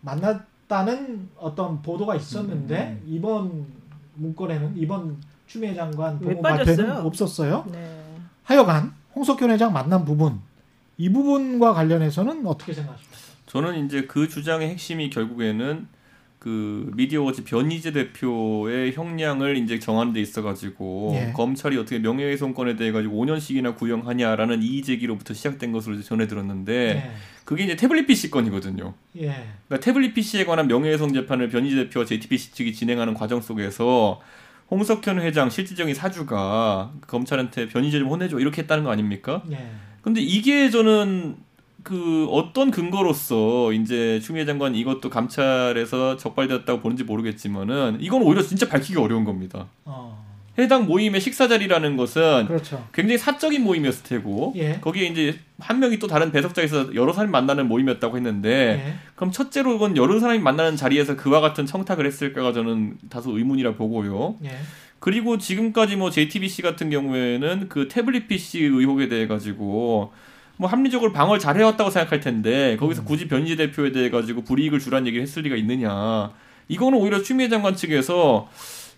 [0.00, 3.06] 만났다는 어떤 보도가 있었는데 음.
[3.06, 3.66] 이번
[4.14, 6.98] 문건에는 이번 추미애 장관 왜 보고 발표는?
[6.98, 7.66] 없었어요.
[7.70, 7.98] 네.
[8.44, 10.40] 하여간 홍석현 회장 만난 부분
[10.96, 13.18] 이 부분과 관련해서는 어떻게 생각하십니까?
[13.46, 15.86] 저는 이제 그 주장의 핵심이 결국에는
[16.42, 21.32] 그 미디어워치 변희재 대표의 형량을 이제 정하는 데 있어가지고 예.
[21.34, 27.12] 검찰이 어떻게 명예훼손권에 대해 가지고 5년씩이나 구형하냐라는 이의 제기로부터 시작된 것으로 전해 들었는데
[27.44, 28.92] 그게 이제 태블릿 PC 건이거든요.
[29.18, 29.26] 예.
[29.28, 29.46] 예.
[29.68, 34.20] 그러니까 태블릿 PC에 관한 명예훼손 재판을 변희재 대표와 JTBC 측이 진행하는 과정 속에서
[34.68, 39.44] 홍석현 회장 실질적인 사주가 검찰한테 변희재 좀 혼내줘 이렇게 했다는 거 아닙니까?
[39.52, 39.70] 예.
[40.00, 41.36] 근데 이게 저는
[41.82, 48.98] 그 어떤 근거로서 이제 추미애 장관 이것도 감찰에서 적발되었다고 보는지 모르겠지만은 이건 오히려 진짜 밝히기
[48.98, 49.66] 어려운 겁니다.
[49.84, 50.22] 어.
[50.58, 52.86] 해당 모임의 식사 자리라는 것은 그렇죠.
[52.92, 54.78] 굉장히 사적인 모임이었을 테고 예.
[54.82, 58.94] 거기에 이제 한 명이 또 다른 배석자에서 여러 사람이 만나는 모임이었다고 했는데 예.
[59.14, 64.36] 그럼 첫째로 그건 여러 사람이 만나는 자리에서 그와 같은 청탁을 했을까가 저는 다소 의문이라 보고요.
[64.44, 64.50] 예.
[64.98, 70.12] 그리고 지금까지 뭐 JTBC 같은 경우에는 그 태블릿 PC 의혹에 대해 가지고
[70.56, 75.06] 뭐 합리적으로 방어를 잘 해왔다고 생각할 텐데 거기서 굳이 변희재 대표에 대해 가지고 불이익을 주란
[75.06, 76.30] 얘기를 했을 리가 있느냐.
[76.68, 78.48] 이거는 오히려 추미애 장관 측에서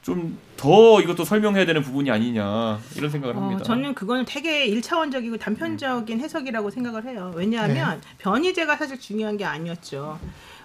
[0.02, 3.60] 좀 더 이것도 설명해야 되는 부분이 아니냐 이런 생각을 합니다.
[3.60, 7.32] 어, 저는 그거는 되게 일차원적이고 단편적인 해석이라고 생각을 해요.
[7.36, 8.08] 왜냐하면 네.
[8.16, 10.18] 변희재가 사실 중요한 게 아니었죠.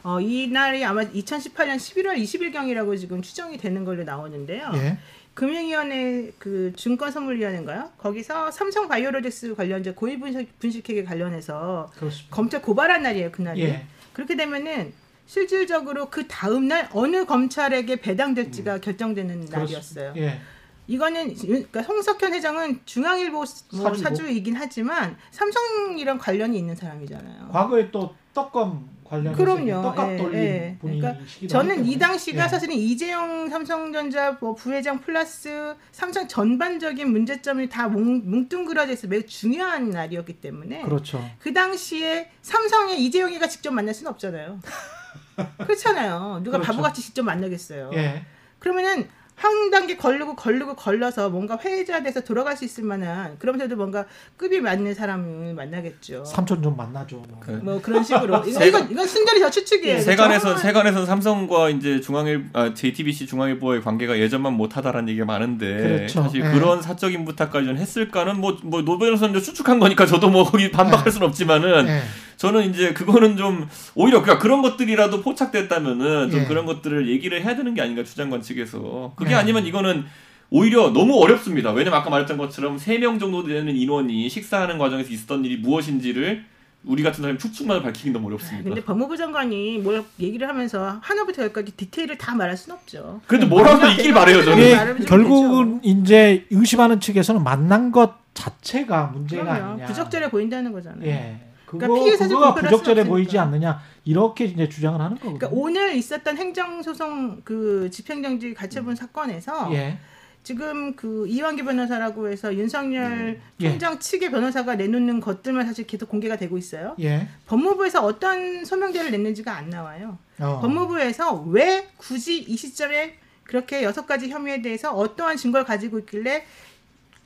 [0.03, 4.71] 어, 이날이 아마 2018년 11월 20일경이라고 지금 추정이 되는 걸로 나오는데요.
[4.75, 4.97] 예.
[5.39, 7.91] 금융위원회 그 증권선물위원회인가요?
[7.97, 12.35] 거기서 삼성 바이오로직스 관련된 고위 분식, 분식회계 관련해서 그렇습니다.
[12.35, 13.61] 검찰 고발한 날이에요, 그날이.
[13.61, 13.85] 예.
[14.11, 14.91] 그렇게 되면은
[15.25, 20.13] 실질적으로 그 다음 날 어느 검찰에게 배당될지가 결정되는 날이었어요.
[20.17, 20.41] 예.
[20.87, 23.93] 이거는 그러니까 홍석현 회장은 중앙일보 뭐.
[23.95, 27.47] 사주이긴 하지만 삼성이랑 관련이 있는 사람이잖아요.
[27.53, 29.81] 과거에 또 떡검 관련해서 그럼요.
[29.81, 30.77] 떡값 예, 돌린 예.
[30.79, 31.97] 그러니까 분이시기도 저는 이.
[31.97, 32.47] 당시가 예.
[32.47, 39.89] 사실은 이재용 삼성전자 뭐 부회장 플러스 삼성 전반적인 문제점이 다 뭉, 뭉뚱그려져 있어 매우 중요한
[39.89, 41.23] 날이었기 때문에 그렇죠.
[41.39, 44.59] 그 당시에 삼성의 이재용이가 직접 만날 수는 없잖아요.
[45.65, 46.41] 그렇잖아요.
[46.43, 46.71] 누가 그렇죠.
[46.71, 47.91] 바보같이 직접 만나겠어요.
[47.93, 48.23] 예.
[48.59, 49.07] 그러면은
[49.39, 54.59] 한 단계 걸르고 걸르고 걸러서 뭔가 회의자 돼서 돌아갈 수 있을 만한 그러면서도 뭔가 급이
[54.59, 56.25] 맞는 사람을 만나겠죠.
[56.25, 57.15] 삼촌 좀 만나줘.
[57.15, 57.39] 뭐.
[57.39, 59.95] 그 뭐 그런 식으로 이건, 이건, 이건 순전히 저 추측이에요.
[59.95, 65.77] 예, 세간에선 정말 세간에선 삼성과 이제 중앙일 아, JTBC 중앙일보의 관계가 예전만 못하다라는 얘기가 많은데
[65.77, 66.23] 그렇죠.
[66.23, 66.51] 사실 예.
[66.51, 71.11] 그런 사적인 부탁까지는 했을까는 뭐뭐 노변호사는 추측한 거니까 저도 뭐 거기 반박할 예.
[71.11, 72.01] 수는 없지만은 예.
[72.39, 76.45] 저는 이제 그거는 좀 오히려 그러니까 그런 것들이라도 포착됐다면은 좀 예.
[76.45, 79.35] 그런 것들을 얘기를 해야 되는 게 아닌가 주장관 측에서 그게 네.
[79.35, 80.05] 아니면 이거는
[80.49, 81.71] 오히려 너무 어렵습니다.
[81.71, 86.45] 왜냐면 아까 말했던 것처럼 세명 정도 되는 인원이 식사하는 과정에서 있었던 일이 무엇인지를
[86.85, 88.63] 우리 같은 사람이 추측만을 밝히기 너무 어렵습니다.
[88.63, 93.19] 근데 법무부 장관이 뭘 얘기를 하면서 하나부터 열까지 디테일을 다 말할 수는 없죠.
[93.27, 94.63] 그래도 뭐라도 있길 바래요 저는.
[94.63, 99.71] 이게 말을 좀 결국은 이제 의심하는 측에서는 만난 것 자체가 문제가 그럼요.
[99.71, 99.85] 아니냐.
[99.87, 101.05] 부적절해 보인다는 거잖아요.
[101.05, 101.48] 예.
[101.77, 103.37] 그러니까 피해 사실 그거가 부적절해 보이지.
[103.37, 105.37] 않느냐 이렇게 이제 주장을 하는 거거든요.
[105.37, 109.97] 그러니까 오늘 있었던 행정소송 그 집행정지 가처분 사건에서 예.
[110.41, 113.69] 지금 그 이완기 변호사라고 해서 윤석열 예.
[113.69, 116.95] 총장 측의 변호사가 내놓는 것들만 사실 계속 공개가 되고 있어요.
[117.01, 117.27] 예.
[117.45, 120.17] 법무부에서 어떤 소명제를 냈는지가 안 나와요.
[120.39, 120.59] 어.
[120.61, 126.45] 법무부에서 왜 굳이 이 시점에 그렇게 여섯 가지 혐의에 대해서 어떠한 증거를 가지고 있길래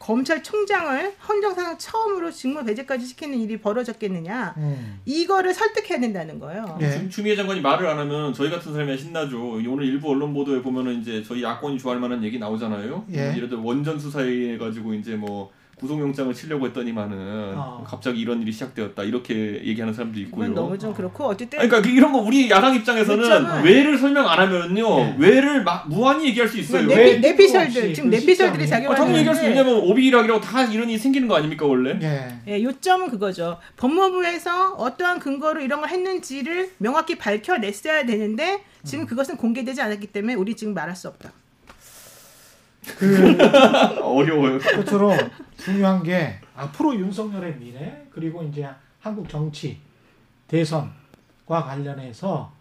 [0.03, 4.53] 검찰총장을 헌정사상 처음으로 직무 배제까지 시키는 일이 벌어졌겠느냐.
[4.57, 4.99] 음.
[5.05, 6.77] 이거를 설득해야 된다는 거예요.
[6.81, 6.91] 예.
[6.91, 9.39] 주- 추미애 장관이 말을 안 하면 저희 같은 사람이 신나죠.
[9.67, 13.05] 오늘 일부 언론 보도에 보면은 이제 저희 야권이 좋아할 만한 얘기 나오잖아요.
[13.13, 13.33] 예.
[13.35, 15.51] 예를 들어 원전 수사해 가지고 이제 뭐
[15.83, 17.17] 구속영장을 치려고 했더니만은
[17.57, 17.83] 어.
[17.85, 20.47] 갑자기 이런 일이 시작되었다 이렇게 얘기하는 사람도 있고요.
[20.49, 23.63] 너무 좀 그렇고 어쨌든 아니, 그러니까 이런 거 우리 야당 입장에서는 그렇잖아요.
[23.65, 25.15] 왜를 설명 안 하면요 네.
[25.19, 26.87] 왜를 막 무한히 얘기할 수 있어요.
[26.87, 26.95] 네.
[26.95, 30.97] 왜 내피셜들 지금 그 내피셜들이 자기 아, 당연히 얘기할 수 있냐면 오비락이라고 다 이런 일이
[30.97, 31.99] 생기는 거 아닙니까 원래?
[32.01, 32.29] 예.
[32.47, 33.57] 예, 요점은 그거죠.
[33.75, 40.55] 법무부에서 어떠한 근거로 이런 걸 했는지를 명확히 밝혀냈어야 되는데 지금 그것은 공개되지 않았기 때문에 우리
[40.55, 41.31] 지금 말할 수 없다.
[42.97, 43.37] 그
[44.01, 44.59] 어려워요.
[44.59, 45.13] 끝으로
[45.57, 48.67] 중요한 게 앞으로 윤석열의 미래 그리고 이제
[48.99, 49.79] 한국 정치
[50.47, 52.51] 대선과 관련해서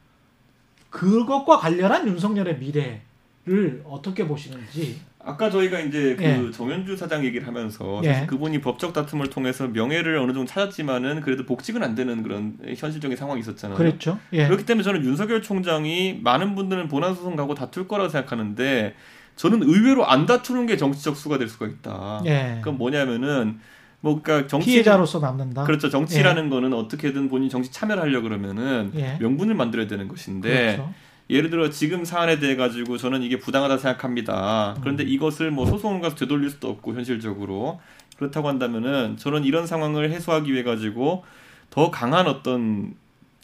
[0.91, 6.51] 그것과 관련한 윤석열의 미래를 어떻게 보시는지 아까 저희가 이제 그 예.
[6.51, 8.27] 정현주 사장 얘기를 하면서 예.
[8.27, 13.41] 그분이 법적 다툼을 통해서 명예를 어느 정도 찾았지만은 그래도 복직은 안 되는 그런 현실적인 상황이
[13.41, 13.79] 있었잖아요.
[13.79, 14.19] 그랬죠.
[14.33, 14.47] 예.
[14.47, 18.95] 그렇기 때문에 저는 윤석열 총장이 많은 분들은 본안 소송 가고 다툴 거라고 생각하는데
[19.43, 22.23] 저는 의외로 안 다투는 게 정치적 수가 될 수가 있다.
[22.27, 22.59] 예.
[22.59, 23.59] 그건 뭐냐면은
[24.01, 25.65] 뭐 그러니까 정치 피해자로서 남는다.
[25.65, 25.91] 그렇죠.
[25.91, 29.17] 정치라는 거는 어떻게든 본인 정치 참여를 하려 그러면은 예.
[29.19, 30.95] 명분을 만들어야 되는 것인데 그렇죠.
[31.29, 34.75] 예를 들어 지금 사안에 대해 가지고 저는 이게 부당하다 생각합니다.
[34.77, 34.81] 음.
[34.81, 37.81] 그런데 이것을 뭐 소송을 가서 되돌릴 수도 없고 현실적으로
[38.19, 41.25] 그렇다고 한다면은 저는 이런 상황을 해소하기 위해 가지고
[41.71, 42.95] 더 강한 어떤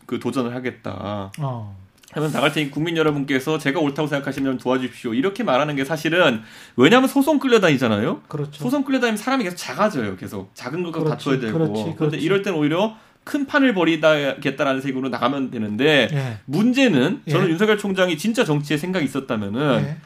[0.07, 1.33] 그 도전을 하겠다.
[1.41, 1.77] 어.
[2.13, 5.13] 하면 나갈 테니 국민 여러분께서 제가 옳다고 생각하시면 도와주십시오.
[5.13, 6.41] 이렇게 말하는 게 사실은
[6.77, 8.23] 왜냐하면 소송 끌려다니잖아요.
[8.29, 8.63] 그렇죠.
[8.63, 10.17] 소송 끌려다니면 사람이 계속 작아져요.
[10.17, 11.59] 계속 작은 것과 그렇지, 다투어야 되고.
[11.59, 12.25] 그렇지, 그런데 그렇지.
[12.25, 16.39] 이럴 땐 오히려 큰 판을 벌이다겠다라는 식으로 나가면 되는데 예.
[16.47, 17.51] 문제는 저는 예.
[17.51, 19.97] 윤석열 총장이 진짜 정치에 생각이 있었다면은 예.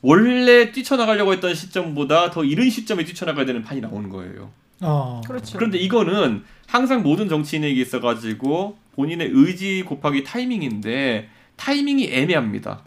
[0.00, 4.50] 원래 뛰쳐나가려고 했던 시점보다 더 이른 시점에 뛰쳐나가야 되는 판이 나오는 거예요.
[4.80, 5.20] 어.
[5.24, 5.58] 그렇죠.
[5.58, 12.82] 그런데 이거는 항상 모든 정치인에게 있어가지고 본인의 의지 곱하기 타이밍인데 타이밍이 애매합니다.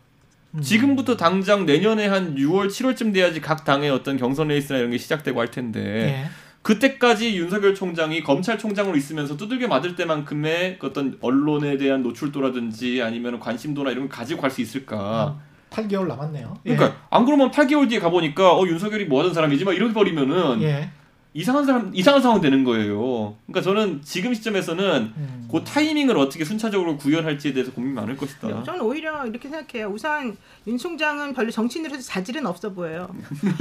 [0.55, 0.61] 음.
[0.61, 5.39] 지금부터 당장 내년에 한 6월, 7월쯤 돼야지 각 당의 어떤 경선 레이스나 이런 게 시작되고
[5.39, 6.29] 할 텐데 예.
[6.61, 13.91] 그때까지 윤석열 총장이 검찰총장으로 있으면서 두들겨 맞을 때만큼의 그 어떤 언론에 대한 노출도라든지 아니면 관심도나
[13.91, 15.37] 이런 걸 가지고 갈 수 있을까?
[15.69, 16.57] 8개월 남았네요.
[16.65, 16.75] 예.
[16.75, 20.89] 그러니까 안 그러면 8개월 뒤에 가보니까 어 윤석열이 뭐 하던 사람이지 막 이렇게 버리면은 예.
[21.35, 23.35] 이상한 사람 이상한 상황 되는 거예요.
[23.45, 25.47] 그러니까 저는 지금 시점에서는 음.
[25.51, 28.63] 그 타이밍을 어떻게 순차적으로 구현할지에 대해서 고민 많을 것이다.
[28.63, 29.89] 저는 오히려 이렇게 생각해요.
[29.89, 33.13] 우선 윤 총장은 별로 정치인으로서 자질은 없어 보여요.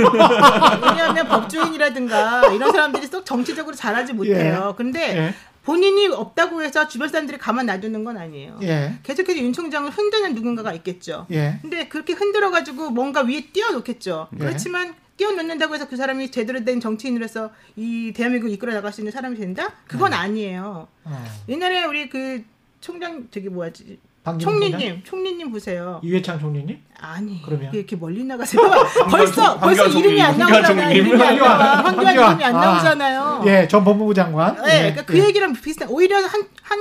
[0.82, 4.74] 왜냐하면 법조인이라든가 이런 사람들이 쏙 정치적으로 잘하지 못해요.
[4.76, 5.34] 근데 예.
[5.64, 8.60] 본인이 없다고 해서 주변 사람들이 가만 놔두는 건 아니에요.
[8.62, 8.94] 예.
[9.02, 11.26] 계속해서 윤 총장을 흔드는 누군가가 있겠죠.
[11.32, 11.58] 예.
[11.60, 14.28] 근데 그렇게 흔들어 가지고 뭔가 위에 띄워 놓겠죠.
[14.30, 14.38] 네.
[14.38, 19.36] 그렇지만 띄워놓는다고 해서 그 사람이 제대로 된 정치인으로서 이 대한민국을 이끌어 나갈 수 있는 사람이
[19.36, 19.72] 된다?
[19.86, 20.16] 그건 네.
[20.16, 20.88] 아니에요.
[21.04, 21.24] 어.
[21.48, 22.42] 옛날에 우리 그
[22.80, 24.70] 총장 저기 박기문 총장?
[24.70, 26.00] 총리님 총리님 보세요.
[26.02, 26.78] 이회창 총리님?
[26.98, 27.72] 아니 그러면?
[27.74, 28.62] 이렇게 멀리 나가세요.
[29.10, 30.66] 벌써 벌써 이름이 안 나오잖아요.
[30.66, 31.06] 총리님.
[31.06, 31.82] 이름이 안 나와.
[31.82, 32.14] 황교안.
[32.14, 32.60] 이름이 안 아.
[32.60, 33.42] 나오잖아요.
[33.46, 34.56] 예, 전 법무부 장관.
[34.62, 35.24] 네, 예, 그러니까 그 예.
[35.26, 35.88] 얘기랑 비슷한.
[35.90, 36.78] 오히려 한 한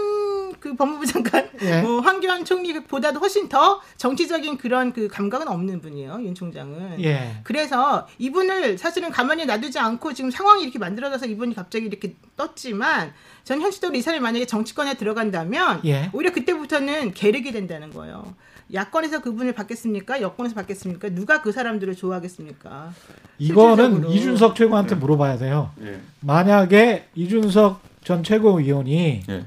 [0.74, 1.82] 그 법무부 장관, 예.
[1.82, 6.20] 뭐 황교안 총리보다도 훨씬 더 정치적인 그런 그 감각은 없는 분이에요.
[6.24, 7.04] 윤 총장은.
[7.04, 7.38] 예.
[7.44, 13.14] 그래서 이분을 사실은 가만히 놔두지 않고 지금 상황이 이렇게 만들어져서 이분이 갑자기 이렇게 떴지만
[13.44, 16.10] 전 현실적으로 이 사람이 만약에 정치권에 들어간다면 예.
[16.14, 18.34] 오히려 그때부터는 계륵이 된다는 거예요.
[18.74, 20.22] 야권에서 그분을 받겠습니까?
[20.22, 21.10] 여권에서 받겠습니까?
[21.10, 22.94] 누가 그 사람들을 좋아하겠습니까?
[23.38, 24.14] 이거는 실질적으로.
[24.14, 25.72] 이준석 최고한테 물어봐야 돼요.
[25.84, 26.00] 예.
[26.22, 29.46] 만약에 이준석 전 최고위원이 예.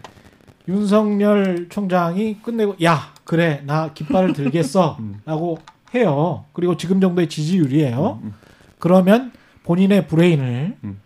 [0.69, 4.35] 윤석열 총장이 끝내고 야 그래 나 깃발을 음.
[4.35, 5.59] 들겠어라고
[5.95, 6.45] 해요.
[6.53, 8.21] 그리고 지금 정도의 지지율이에요.
[8.23, 8.35] 음, 음.
[8.79, 9.33] 그러면
[9.65, 11.01] 본인의 브레인을 음.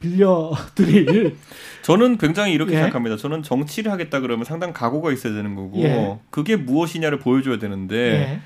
[0.00, 1.36] 빌려드릴
[1.82, 2.76] 저는 굉장히 이렇게 예.
[2.78, 3.16] 생각합니다.
[3.16, 6.18] 저는 정치를 하겠다 그러면 상당 각오가 있어야 되는 거고 예.
[6.30, 8.40] 그게 무엇이냐를 보여줘야 되는데 예.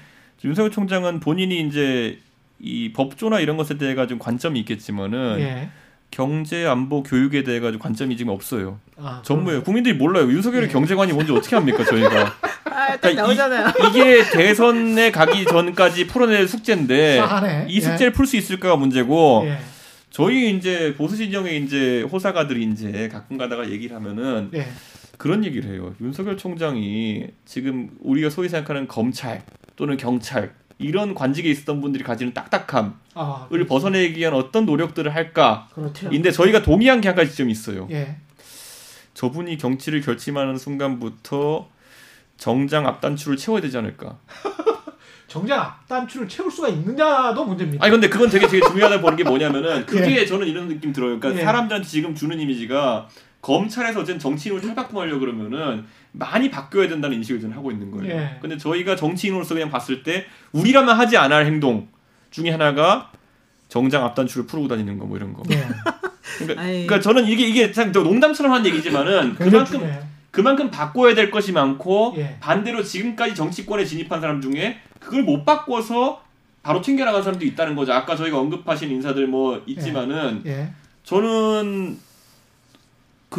[0.44, 2.18] 윤석열 총장은 본인이 이제
[2.58, 5.68] 이 법조나 이런 것에 대해 가지고 관점이 있겠지만은 예.
[6.10, 8.78] 경제 안보 교육에 대해 가지고 관점이 지금 없어요.
[8.96, 9.62] 아, 전무예요.
[9.62, 10.30] 국민들이 몰라요.
[10.30, 10.72] 윤석열의 예.
[10.72, 12.34] 경제관이 뭔지 어떻게 합니까 저희가?
[12.64, 13.68] 아, 딱 그러니까 이- 나오잖아요.
[13.90, 17.66] 이 게 대선에 가기 전까지 풀어낼 숙제인데 싸하네.
[17.68, 19.58] 이 숙제를 풀수 있을까가 문제고 예.
[20.10, 24.66] 저희 이제 보수 진영의 이제 호사가들이 이제 가끔 가다가 얘기를 하면은 예.
[25.18, 25.94] 그런 얘기를 해요.
[26.00, 29.42] 윤석열 총장이 지금 우리가 소위 생각하는 검찰
[29.74, 35.68] 또는 경찰 이런 관직에 있었던 분들이 가지는 딱딱함을 아, 벗어내기 위한 어떤 노력들을 할까?
[35.74, 36.08] 그렇죠.
[36.12, 37.88] 인데 저희가 동의한 게 한 가지 지점이 있어요.
[37.90, 38.16] 예.
[39.14, 41.68] 저분이 정치를 결심하는 순간부터
[42.36, 44.18] 정장 앞단추를 채워야 되지 않을까?
[45.28, 47.82] 정작 앞단추를 채울 수가 있느냐도 문제입니다.
[47.84, 51.18] 아니 근데 그건 되게 되게 중요하다 보는 게 뭐냐면은 그게 저는 이런 느낌 들어요.
[51.18, 51.44] 그러니까 예.
[51.44, 53.08] 사람들한테 지금 주는 이미지가
[53.46, 58.12] 검찰에서 어쨌든 정치인으로 탈바꿈하려고 그러면은 많이 바뀌어야 된다는 인식을 저는 하고 있는 거예요.
[58.12, 58.38] 예.
[58.42, 61.86] 근데 저희가 정치인으로서 그냥 봤을 때 우리라면 하지 않을 행동
[62.32, 63.12] 중에 하나가
[63.68, 65.44] 정장 앞단추를 풀고 다니는 거 뭐 이런 거.
[65.52, 65.64] 예.
[66.38, 66.62] 그러니까.
[66.62, 70.02] 그러니까 저는 이게 이게 참 농담처럼 한 얘기지만은 그만큼 중요해요.
[70.32, 72.36] 그만큼 바꿔야 될 것이 많고 예.
[72.40, 76.20] 반대로 지금까지 정치권에 진입한 사람 중에 그걸 못 바꿔서
[76.64, 77.92] 바로 튕겨나간 사람도 있다는 거죠.
[77.92, 80.72] 아까 저희가 언급하신 인사들 뭐 있지만은 예.
[81.04, 81.96] 저는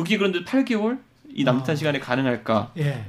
[0.03, 1.75] 그게 그런데 8개월 이 남짓한 아.
[1.75, 3.05] 시간에 가능할까는 예.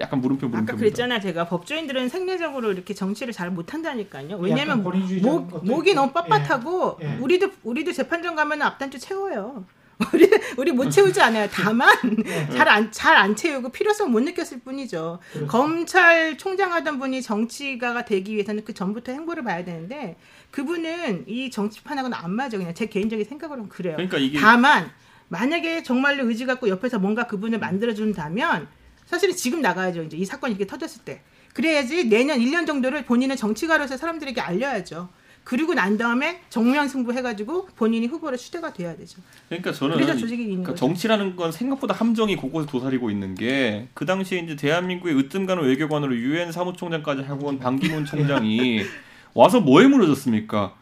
[0.00, 0.72] 약간 물음표 물음표.
[0.72, 1.20] 아까 그랬잖아요.
[1.20, 4.36] 제가 법조인들은 생리적으로 이렇게 정치를 잘 못한다니까요.
[4.36, 6.00] 왜냐면 권위주의적인 목, 목이 있고.
[6.00, 7.14] 너무 빳빳하고 예.
[7.14, 7.18] 예.
[7.18, 9.64] 우리도 우리도 재판정 가면 앞단주 채워요.
[10.12, 11.48] 우리 우리 못 채우지 않아요.
[11.50, 11.88] 다만
[12.26, 12.48] 예.
[12.50, 15.20] 잘안잘안 채우고 필요성 못 느꼈을 뿐이죠.
[15.32, 15.46] 그렇죠.
[15.46, 20.16] 검찰총장 하던 분이 정치가가 되기 위해서는 그 전부터 행보를 봐야 되는데
[20.50, 22.58] 그분은 이 정치판하고는 안 맞아.
[22.58, 23.96] 그냥 제 개인적인 생각으로는 그래요.
[23.96, 24.90] 그러니까 이게 다만
[25.28, 28.68] 만약에 정말로 의지 갖고 옆에서 뭔가 그분을 만들어 준다면
[29.06, 30.02] 사실은 지금 나가야죠.
[30.04, 31.22] 이제 이 사건이 이렇게 터졌을 때.
[31.54, 35.08] 그래야지 내년 1년 정도를 본인은 정치가로서 사람들에게 알려야죠.
[35.42, 39.20] 그리고 난 다음에 정면 승부해가지고 본인이 후보로 추대가 돼야 되죠.
[39.48, 40.74] 그러니까 저는 그러니까.
[40.74, 46.50] 정치라는 건 생각보다 함정이 곳곳에 도사리고 있는 게 그 당시에 이제 대한민국의 으뜸가는 외교관으로 유엔
[46.50, 48.82] 사무총장까지 하고 온 반기문 총장이
[49.34, 50.74] 와서 뭐에 무너졌습니까?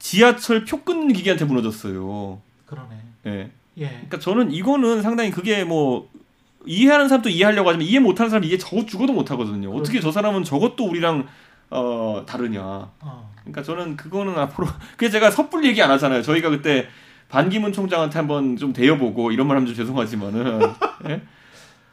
[0.00, 2.42] 지하철 표 끊는 기계한테 무너졌어요.
[2.66, 2.96] 그러네.
[3.26, 3.50] 예.
[3.78, 3.86] 예.
[3.88, 6.08] 그러니까 저는 이거는 상당히 그게 뭐
[6.66, 9.74] 이해하는 사람도 이해하려고 하지만 이해 못하는 사람 이해 저 죽어도 못하거든요.
[9.74, 11.26] 어떻게 저 사람은 저것도 우리랑
[11.70, 12.62] 어 다르냐.
[12.62, 13.34] 어.
[13.40, 14.66] 그러니까 저는 그거는 앞으로
[14.96, 16.22] 그래서 제가 섣불리 얘기 안 하잖아요.
[16.22, 16.86] 저희가 그때
[17.28, 20.60] 반기문 총장한테 한번 좀 대여보고 이런 말 하면 좀 죄송하지만은
[21.08, 21.22] 예?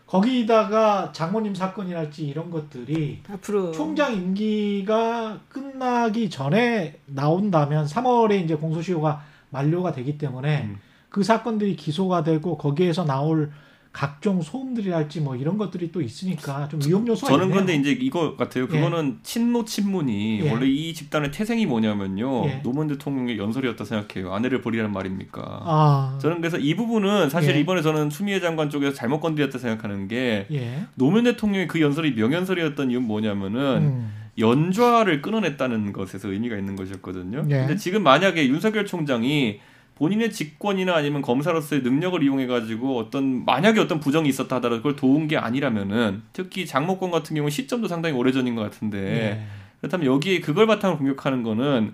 [0.05, 9.93] 거기다가 장모님 사건이랄지 이런 것들이 앞으로 총장 임기가 끝나기 전에 나온다면 3월에 이제 공소시효가 만료가
[9.93, 10.79] 되기 때문에 음.
[11.12, 13.51] 그 사건들이 기소가 되고 거기에서 나올
[13.91, 17.59] 각종 소음들이랄지 뭐 이런 것들이 또 있으니까 좀 위험 요소가 저는 있네요.
[17.59, 18.66] 근데 이제 이거 같아요.
[18.70, 20.49] 그거는 친노 친문이 예.
[20.49, 22.45] 원래 이 집단의 태생이 뭐냐면요.
[22.45, 22.62] 예.
[22.64, 24.34] 노무현 대통령의 연설이었다 생각해요.
[24.34, 25.41] 아내를 버리라는 말입니까?
[25.43, 27.59] 아, 저는 그래서 이 부분은 사실 예.
[27.59, 30.86] 이번에 저는 추미애 장관 쪽에서 잘못 건드렸다 생각하는 게 예.
[30.95, 34.14] 노무현 대통령의 그 연설이 명연설이었던 이유는 뭐냐면은 음.
[34.39, 37.45] 연좌를 끊어냈다는 것에서 의미가 있는 것이었거든요.
[37.49, 37.55] 예.
[37.57, 39.59] 근데 지금 만약에 윤석열 총장이
[39.95, 45.27] 본인의 직권이나 아니면 검사로서의 능력을 이용해 가지고 어떤 만약에 어떤 부정이 있었다 하더라도 그걸 도운
[45.27, 49.45] 게 아니라면은 특히 장모권 같은 경우 는 시점도 상당히 오래전인 것 같은데 예.
[49.79, 51.93] 그렇다면 여기에 그걸 바탕으로 공격하는 거는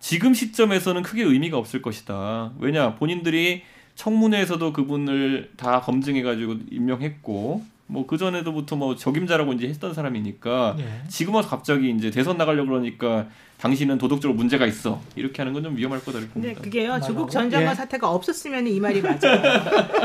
[0.00, 2.52] 지금 시점에서는 크게 의미가 없을 것이다.
[2.58, 3.62] 왜냐 본인들이
[3.96, 11.08] 청문회에서도 그분을 다 검증해 가지고 임명했고 뭐그 전에도부터 뭐 적임자라고 이제 했던 사람이니까 예.
[11.08, 13.26] 지금 와서 갑자기 이제 대선 나가려고 그러니까
[13.60, 16.60] 당신은 도덕적으로 문제가 있어 이렇게 하는 건 좀 위험할 거다 이렇게 봅니다.
[16.62, 17.06] 그게요 말하고?
[17.06, 17.74] 조국 전 장관 예.
[17.74, 19.18] 사태가 없었으면 이 말이 맞아요.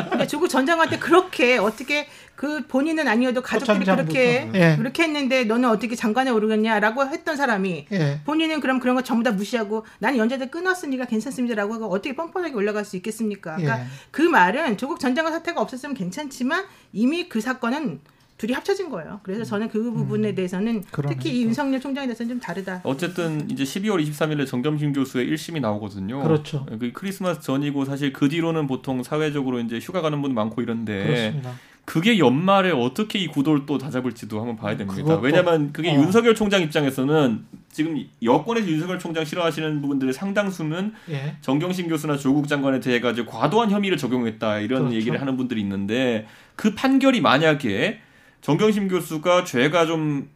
[0.10, 3.86] 근데 조국 전 장관한테 그렇게 어떻게 그 본인은 아니어도 가족들이.
[3.86, 4.76] 그렇게 예.
[4.76, 8.22] 그렇게 했는데 너는 어떻게 장관에 오르겠냐라고 했던 사람이 예.
[8.26, 12.84] 본인은 그럼 그런 거 전부 다 무시하고 나는 연재들 끊었으니까 괜찮습니다라고 하고 어떻게 뻔뻔하게 올라갈
[12.86, 13.58] 수 있겠습니까?
[13.58, 13.86] 그러니까 예.
[14.10, 18.00] 그 말은 조국 전 장관 사태가 없었으면 괜찮지만 이미 그 사건은
[18.44, 19.22] 둘이 합쳐진 거예요.
[19.24, 20.84] 그래서 저는 그 부분에 대해서는 음.
[20.92, 21.16] 그러네.
[21.16, 22.82] 특히 이 윤석열 총장에 대해서는 좀 다르다.
[22.84, 26.22] 어쨌든 이제 12월 23일에 정점심 교수의 1심이 나오거든요.
[26.22, 26.66] 그렇죠.
[26.78, 31.52] 그 크리스마스 전이고 사실 그 뒤로는 보통 사회적으로 이제 휴가 가는 분 많고 이런데 그렇습니다.
[31.86, 35.02] 그게 연말에 어떻게 이 구도를 또 다잡을지도 한번 봐야 됩니다.
[35.02, 35.96] 그것도- 왜냐하면 그게 어.
[35.96, 41.36] 윤석열 총장 입장에서는 지금 여권에서 윤석열 총장 싫어하시는 부분들의 상당수는 예.
[41.42, 44.96] 정경심 교수나 조국 장관에 대해 가지고 과도한 혐의를 적용했다 이런 그렇죠.
[44.98, 46.26] 얘기를 하는 분들이 있는데
[46.56, 48.00] 그 판결이 만약에
[48.44, 50.30] 정경심 교수가 죄가 좀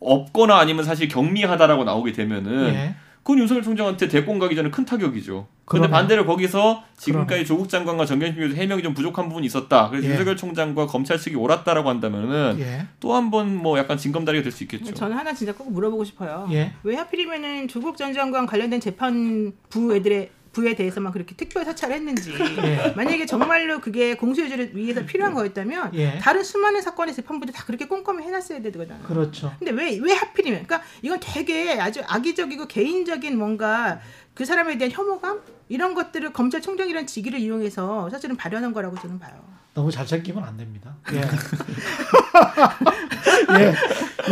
[0.00, 2.94] 없거나 아니면 사실 경미하다라고 나오게 되면은 예.
[3.22, 5.46] 그건 윤석열 총장한테 대권 가기 전에 큰 타격이죠.
[5.64, 5.90] 근데 그러네.
[5.90, 9.88] 반대로 거기서 지금까지 조국 장관과 정경심 교수 해명이 좀 부족한 부분이 있었다.
[9.88, 10.10] 그래서 예.
[10.10, 12.86] 윤석열 총장과 검찰 측이 옳았다라고 한다면은 예.
[13.00, 14.92] 또한 번 뭐 약간 징검다리가 될 수 있겠죠.
[14.92, 16.46] 저는 하나 진짜 꼭 물어보고 싶어요.
[16.52, 16.72] 예.
[16.82, 22.32] 왜 하필이면은 조국 전 장관 관련된 재판부 애들의 부에 대해서만 그렇게 특별 사찰을 했는지
[22.62, 22.94] 예.
[22.96, 26.18] 만약에 정말로 그게 공소유지를 위해서 필요한 거였다면 예.
[26.20, 28.98] 다른 수많은 사건의 재판부도 다 그렇게 꼼꼼히 해놨어야 되거든요.
[29.06, 29.52] 그렇죠.
[29.58, 34.00] 근데 왜 왜 하필이면 그러니까 이건 되게 아주 악의적이고 개인적인 뭔가
[34.32, 39.32] 그 사람에 대한 혐오감 이런 것들을 검찰총장이라는 직위를 이용해서 사실은 발현한 거라고 저는 봐요.
[39.74, 40.94] 너무 잘 챙기면 안 됩니다.
[41.12, 41.20] 예.
[43.60, 43.74] 예.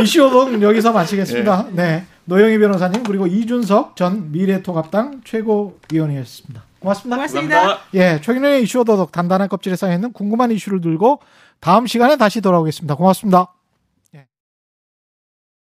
[0.02, 1.68] 이슈오동 여기서 마치겠습니다.
[1.72, 2.06] 네.
[2.24, 6.62] 노영희 변호사님 그리고 이준석 전 미래통합당 최고위원이었습니다.
[6.80, 7.16] 고맙습니다.
[7.16, 7.56] 고맙습니다.
[7.56, 7.88] 감사합니다.
[7.94, 11.20] 예, 최근의 이슈 오도독 단단한 껍질에 쌓여 있는 궁금한 이슈를 들고
[11.60, 12.94] 다음 시간에 다시 돌아오겠습니다.
[12.96, 13.61] 고맙습니다.